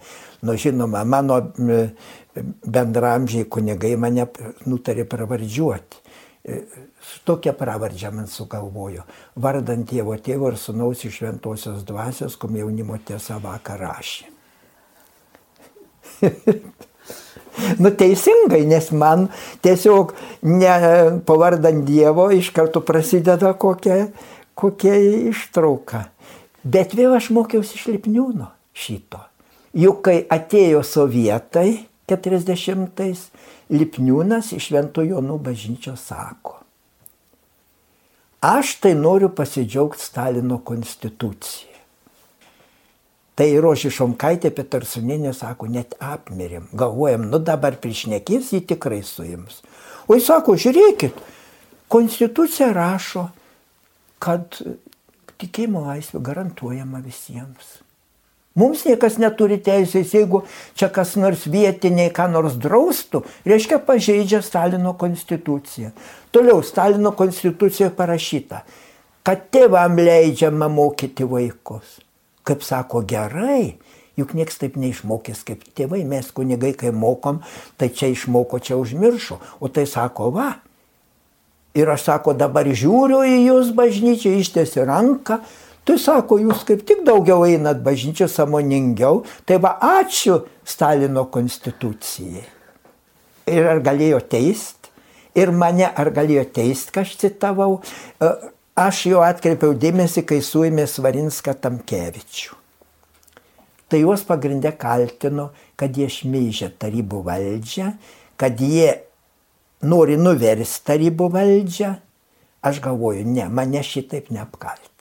Nu, 0.44 0.58
žinoma, 0.60 1.06
mano 1.08 1.38
bendramžiai 2.36 3.48
kunigai 3.48 3.94
mane 3.96 4.28
nutarė 4.68 5.08
pravardžiuoti. 5.08 6.04
E, 6.44 6.60
tokią 7.24 7.56
pravardžią 7.56 8.12
man 8.18 8.28
sugalvojo. 8.28 9.08
Vardant 9.40 9.88
Dievo 9.88 10.18
tėvo 10.20 10.52
ir 10.52 10.60
sunaus 10.60 11.06
iš 11.08 11.22
šventosios 11.22 11.88
dvasios, 11.88 12.36
kom 12.36 12.60
jaunimo 12.60 13.00
tiesa 13.08 13.40
vakar 13.40 13.80
rašė. 13.88 14.32
nu 17.80 17.92
teisingai, 17.96 18.64
nes 18.70 18.92
man 18.92 19.28
tiesiog 19.66 20.14
ne 20.48 20.74
pavardant 21.28 21.84
Dievo 21.88 22.30
iš 22.32 22.52
karto 22.56 22.84
prasideda 22.86 23.54
kokia, 23.54 24.08
kokia 24.56 24.96
ištrauka. 25.32 26.06
Bet 26.64 26.96
vėl 26.98 27.16
aš 27.18 27.32
mokiausi 27.34 27.78
iš 27.80 27.88
Lipniūno 27.96 28.52
šito. 28.78 29.24
Juk 29.74 30.04
kai 30.06 30.18
atėjo 30.30 30.84
sovietai 30.86 31.88
40-ais, 32.12 33.30
Lipniūnas 33.72 34.52
iš 34.58 34.68
Švento 34.70 35.04
Jonų 35.06 35.40
bažnyčio 35.42 35.96
sako. 35.96 36.58
Aš 38.42 38.76
tai 38.84 38.96
noriu 38.98 39.30
pasidžiaugti 39.38 40.02
Stalino 40.02 40.58
konstituciją. 40.66 41.71
Tai 43.42 43.48
Rožį 43.58 43.90
Šomkaitė 43.90 44.52
Petarsuninė 44.54 45.32
sako, 45.34 45.66
net 45.66 45.96
apmirėm, 45.98 46.68
galvojam, 46.78 47.24
nu 47.32 47.40
dabar 47.42 47.74
priešnekės 47.82 48.52
jį 48.54 48.60
tikrai 48.70 49.00
suims. 49.02 49.64
O 50.06 50.14
jis 50.14 50.28
sako, 50.30 50.54
žiūrėkit, 50.62 51.16
konstitucija 51.90 52.68
rašo, 52.78 53.24
kad 54.22 54.60
tikėjimo 55.42 55.82
laisvė 55.88 56.22
garantuojama 56.28 57.02
visiems. 57.02 57.80
Mums 58.62 58.86
niekas 58.86 59.18
neturi 59.18 59.58
teisės, 59.58 60.14
jeigu 60.14 60.44
čia 60.78 60.92
kas 60.94 61.16
nors 61.18 61.48
vietiniai 61.50 62.14
ką 62.14 62.30
nors 62.30 62.60
draustų, 62.62 63.24
reiškia 63.50 63.82
pažeidžia 63.90 64.44
Stalino 64.46 64.94
konstituciją. 65.02 65.96
Toliau 66.30 66.62
Stalino 66.62 67.16
konstitucijoje 67.18 67.90
parašyta, 67.98 68.62
kad 69.26 69.50
tėvam 69.50 69.98
leidžiama 69.98 70.70
mokyti 70.70 71.26
vaikus. 71.26 71.98
Kaip 72.52 72.66
sako, 72.68 73.00
gerai, 73.08 73.78
juk 74.20 74.36
nieks 74.36 74.60
taip 74.60 74.76
neišmokys 74.76 75.46
kaip 75.48 75.64
tėvai, 75.72 76.04
mes 76.04 76.28
kunigai, 76.36 76.74
kai 76.76 76.92
mokom, 76.92 77.40
tai 77.80 77.88
čia 77.96 78.12
išmoko, 78.12 78.60
čia 78.60 78.76
užmiršo, 78.76 79.40
o 79.64 79.72
tai 79.72 79.88
sako, 79.88 80.34
va. 80.36 80.52
Ir 81.72 81.88
aš 81.88 82.10
sako, 82.10 82.36
dabar 82.36 82.68
žiūriu 82.68 83.22
į 83.24 83.38
jūs 83.48 83.72
bažnyčią, 83.78 84.36
ištiesi 84.44 84.84
ranką, 84.84 85.40
Tai 85.82 85.96
sako, 85.98 86.38
jūs 86.38 86.62
kaip 86.68 86.84
tik 86.86 87.00
daugiau 87.08 87.42
einat 87.48 87.80
bažnyčio 87.82 88.28
samoningiau, 88.30 89.24
tai 89.50 89.58
va 89.58 89.74
ačiū 89.82 90.44
Stalino 90.62 91.26
konstitucijai. 91.34 92.44
Ir 93.50 93.66
ar 93.66 93.82
galėjo 93.82 94.20
teist, 94.30 94.92
ir 95.34 95.50
mane 95.50 95.88
ar 95.90 96.12
galėjo 96.14 96.46
teist, 96.54 96.94
ką 96.94 97.02
aš 97.02 97.16
citavau, 97.24 97.80
e, 98.22 98.30
aš 98.88 99.06
jau 99.10 99.22
atkreipiau 99.26 99.76
dėmesį, 99.78 100.26
kai 100.28 100.40
suėmė 100.46 100.88
Svarinską 100.90 101.56
Tamkevičių. 101.64 102.58
Tai 103.92 104.00
juos 104.00 104.24
pagrindę 104.24 104.72
kaltino, 104.80 105.50
kad 105.76 105.98
jie 105.98 106.08
šmeižia 106.08 106.72
tarybų 106.80 107.24
valdžią, 107.28 107.90
kad 108.40 108.62
jie 108.64 109.02
nori 109.84 110.16
nuversti 110.16 110.86
tarybų 110.88 111.28
valdžią. 111.34 111.92
Aš 112.62 112.80
galvoju, 112.84 113.26
ne, 113.26 113.50
mane 113.50 113.82
šitaip 113.84 114.30
neapkaltino. 114.30 114.92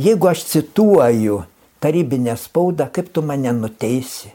Jeigu 0.00 0.28
aš 0.28 0.44
cituoju 0.44 1.42
tarybinę 1.82 2.36
spaudą, 2.38 2.86
kaip 2.92 3.10
tu 3.12 3.22
mane 3.22 3.52
nuteisi? 3.52 4.30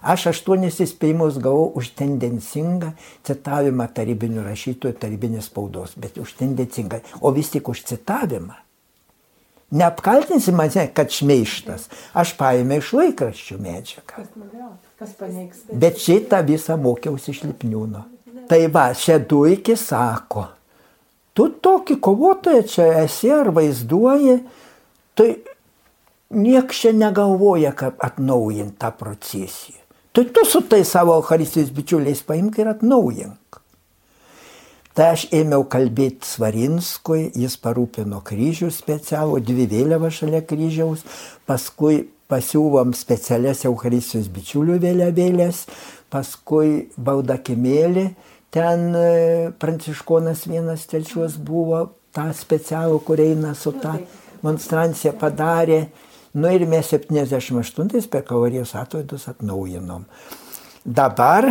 Aš 0.00 0.30
aštuonis 0.30 0.80
įspėjimus 0.80 1.36
gavau 1.42 1.68
už 1.76 1.92
tendencingą 1.98 2.94
citavimą 3.26 3.86
tarybinių 3.92 4.46
rašytojų, 4.46 4.96
tarybinės 4.96 5.50
spaudos, 5.50 5.92
bet 6.00 6.16
už 6.16 6.32
tendencingą, 6.38 7.02
o 7.20 7.32
vis 7.36 7.52
tik 7.52 7.68
už 7.68 7.84
citavimą. 7.90 8.56
Neapkaltinsi 9.70 10.50
mane, 10.56 10.86
kad 10.94 11.12
šmeištas. 11.14 11.84
Aš 12.16 12.32
paėmė 12.38 12.80
iš 12.80 12.94
laikraščių 12.96 13.58
medžiagą. 13.62 14.24
Bet 15.70 16.00
šitą 16.02 16.40
visą 16.48 16.74
mokiausi 16.80 17.30
iš 17.30 17.44
Lipniūno. 17.44 18.02
Tai 18.50 18.58
va, 18.74 18.88
Šeduikis 18.98 19.84
sako, 19.92 20.48
tu 21.38 21.46
tokį 21.62 22.00
kovotoją 22.02 22.64
čia 22.66 22.88
esi 23.04 23.30
ar 23.30 23.52
vaizduoji, 23.54 24.40
tai 25.14 25.28
nieks 26.34 26.82
čia 26.82 26.90
negalvoja, 26.96 27.70
kaip 27.70 28.02
atnaujinti 28.02 28.74
tą 28.80 28.90
procesiją. 28.98 29.79
Tai 30.12 30.24
tu 30.34 30.44
su 30.44 30.60
tai 30.66 30.82
savo 30.84 31.14
Eucharistijos 31.14 31.70
bičiuliais 31.70 32.24
paimk 32.26 32.58
ir 32.58 32.72
atnaujink. 32.72 33.60
Tai 34.90 35.12
aš 35.14 35.28
ėmiau 35.30 35.62
kalbėti 35.70 36.26
Svarinskui, 36.26 37.28
jis 37.38 37.54
parūpino 37.62 38.18
kryžių 38.26 38.72
specialų, 38.74 39.38
dvi 39.46 39.68
vėliavas 39.70 40.18
šalia 40.18 40.40
kryžiaus, 40.42 41.04
paskui 41.46 42.08
pasiūvom 42.30 42.90
specialias 42.98 43.62
Eucharistijos 43.70 44.26
bičiulių 44.34 44.80
vėliavėlės, 44.82 45.62
paskui 46.10 46.90
baudakimėlį, 46.98 48.06
ten 48.50 48.84
e, 48.98 49.06
pranciškonas 49.62 50.42
vienas 50.50 50.90
telčiuos 50.90 51.38
buvo, 51.38 51.84
tą 52.10 52.26
specialų, 52.34 52.98
kur 53.06 53.22
eina 53.22 53.54
su 53.54 53.70
tą 53.78 53.94
monstranciją 54.42 55.14
padarė. 55.22 55.84
Nu 56.32 56.50
ir 56.54 56.66
mes 56.70 56.92
78 56.92 58.06
per 58.10 58.22
kavarijos 58.26 58.74
atvaidus 58.78 59.26
atnaujinom. 59.30 60.04
Dabar 60.84 61.48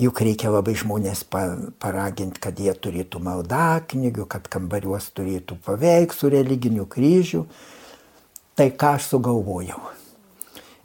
juk 0.00 0.20
reikia 0.24 0.52
labai 0.52 0.76
žmonės 0.76 1.24
paraginti, 1.28 2.40
kad 2.40 2.56
jie 2.60 2.72
turėtų 2.72 3.20
maldaknygių, 3.24 4.28
kad 4.28 4.48
kambariuos 4.52 5.10
turėtų 5.16 5.58
paveikslų, 5.66 6.32
religinių 6.38 6.86
kryžių. 6.88 7.44
Tai 8.56 8.70
ką 8.72 8.94
aš 8.96 9.10
sugalvojau. 9.12 9.82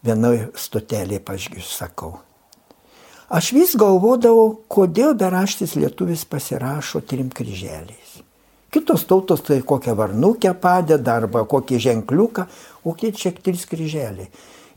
Vienoje 0.03 0.49
stotelėje, 0.57 1.21
pažiūrėjau, 1.23 1.71
sakau, 1.71 2.11
Aš 3.31 3.53
vis 3.55 3.77
galvodavau, 3.79 4.57
kodėl 4.67 5.13
beraštis 5.15 5.77
lietuvis 5.79 6.25
pasirašo 6.27 6.99
trim 7.07 7.29
kryželiais. 7.31 8.17
Kitos 8.71 9.03
tautos 9.05 9.41
tai 9.43 9.59
kokią 9.67 9.95
varnukę 9.99 10.53
padeda 10.55 11.17
arba 11.19 11.43
kokį 11.43 11.79
ženkliuką, 11.85 12.45
o 12.87 12.93
kiek 12.95 13.17
čia 13.19 13.33
trys 13.35 13.65
kryželiai. 13.67 14.29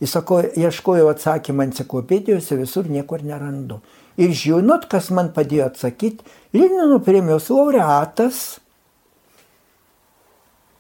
Jis 0.02 0.16
sako, 0.16 0.40
ieškojau 0.58 1.06
atsakymą 1.12 1.68
enciklopedijose, 1.68 2.58
visur 2.58 2.90
niekur 2.90 3.22
nerandu. 3.22 3.78
Ir 4.18 4.34
žinot, 4.34 4.88
kas 4.90 5.12
man 5.14 5.30
padėjo 5.34 5.68
atsakyti, 5.70 6.26
Lenino 6.54 7.00
premijos 7.02 7.48
laureatas 7.50 8.42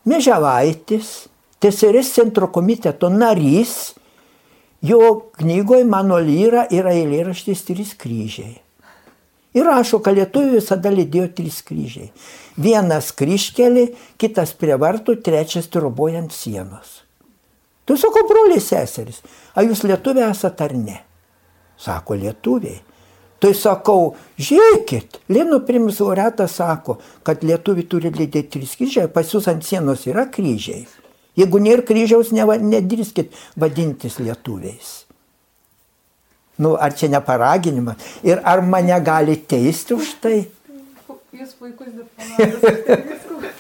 Meželaitis, 0.04 1.28
TSRS 1.62 2.10
centro 2.18 2.50
komiteto 2.52 3.08
narys 3.08 3.94
Jo 4.84 5.30
knygoje 5.38 5.86
mano 5.88 6.18
lyra 6.20 6.66
yra 6.68 6.92
eilėraštis 6.92 7.62
trys 7.64 7.94
kryžiai. 7.96 8.58
Ir 9.54 9.68
rašo, 9.68 10.00
kad 10.02 10.16
lietuvių 10.18 10.56
visada 10.56 10.90
lydėjo 10.90 11.28
trys 11.36 11.60
kryžiai. 11.66 12.08
Vienas 12.58 13.12
kryškelį, 13.14 13.86
kitas 14.18 14.54
prie 14.58 14.74
vartų, 14.78 15.20
trečias 15.22 15.70
trobojant 15.70 16.34
sienos. 16.34 17.04
Tu 17.84 17.96
sako, 18.00 18.24
broliai 18.26 18.62
seseris, 18.64 19.20
ar 19.54 19.68
jūs 19.68 19.84
lietuviai 19.86 20.30
esate 20.32 20.66
ar 20.66 20.74
ne? 20.74 20.98
Sako, 21.78 22.16
lietuviai. 22.18 22.80
Tai 23.42 23.50
sakau, 23.52 24.14
žiūrėkit, 24.40 25.20
Lino 25.28 25.58
primus 25.68 25.98
laureatas 26.00 26.54
sako, 26.56 26.96
kad 27.26 27.42
lietuviai 27.44 27.86
turi 27.90 28.10
lydėti 28.14 28.56
trys 28.56 28.74
kryžiai, 28.80 29.10
pas 29.12 29.28
jūs 29.28 29.50
ant 29.52 29.66
sienos 29.66 30.06
yra 30.08 30.24
kryžiai. 30.32 30.86
Jeigu 31.36 31.60
nėra 31.60 31.84
kryžiaus, 31.84 32.30
nedrįskit 32.32 33.34
vadintis 33.60 34.20
lietuviais. 34.22 35.03
Nu, 36.58 36.76
ar 36.78 36.94
čia 36.94 37.08
neparaginimas? 37.10 37.96
Ir 38.22 38.40
ar 38.44 38.62
mane 38.62 39.00
gali 39.02 39.36
teisti 39.36 39.94
už 39.94 40.14
tai? 40.22 40.44
Jūs 41.34 41.56
puikus 41.58 41.90
diplomatas. 41.90 43.54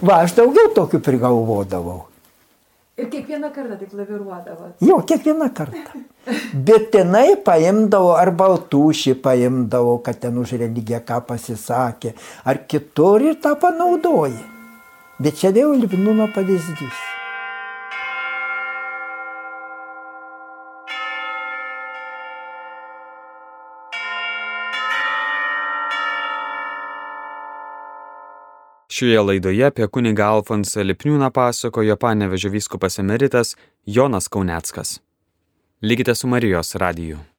Va, 0.00 0.22
aš 0.24 0.34
daugiau 0.38 0.72
tokių 0.74 0.98
prigalvodavau. 1.04 2.00
Ir 3.00 3.06
kiekvieną 3.08 3.48
kartą 3.54 3.76
taip 3.80 3.92
laviruodavo. 3.96 4.72
Jo, 4.84 4.98
kiekvieną 5.08 5.48
kartą. 5.56 6.02
Bet 6.66 6.90
tenai 6.92 7.36
paimdavo, 7.44 8.10
ar 8.18 8.32
baltūšį 8.36 9.14
paimdavo, 9.24 9.94
kad 10.04 10.18
ten 10.20 10.36
už 10.42 10.56
religiją 10.60 11.00
ką 11.06 11.22
pasisakė, 11.30 12.12
ar 12.44 12.60
kitur 12.68 13.24
ir 13.30 13.38
tą 13.40 13.54
panaudoja. 13.62 14.42
Bet 15.20 15.40
čia 15.40 15.54
vėl 15.56 15.78
Libnuno 15.80 16.28
pavyzdys. 16.34 17.00
Šioje 29.00 29.20
laidoje 29.22 29.64
apie 29.64 29.86
kunigą 29.88 30.26
Alfonsą 30.28 30.82
Lipniūną 30.84 31.30
pasakojo 31.32 31.94
panevežio 31.96 32.50
vyskupas 32.52 32.98
emeritas 33.00 33.54
Jonas 33.86 34.28
Kauneckas. 34.28 34.98
Likite 35.82 36.14
su 36.14 36.28
Marijos 36.28 36.74
radiju. 36.74 37.29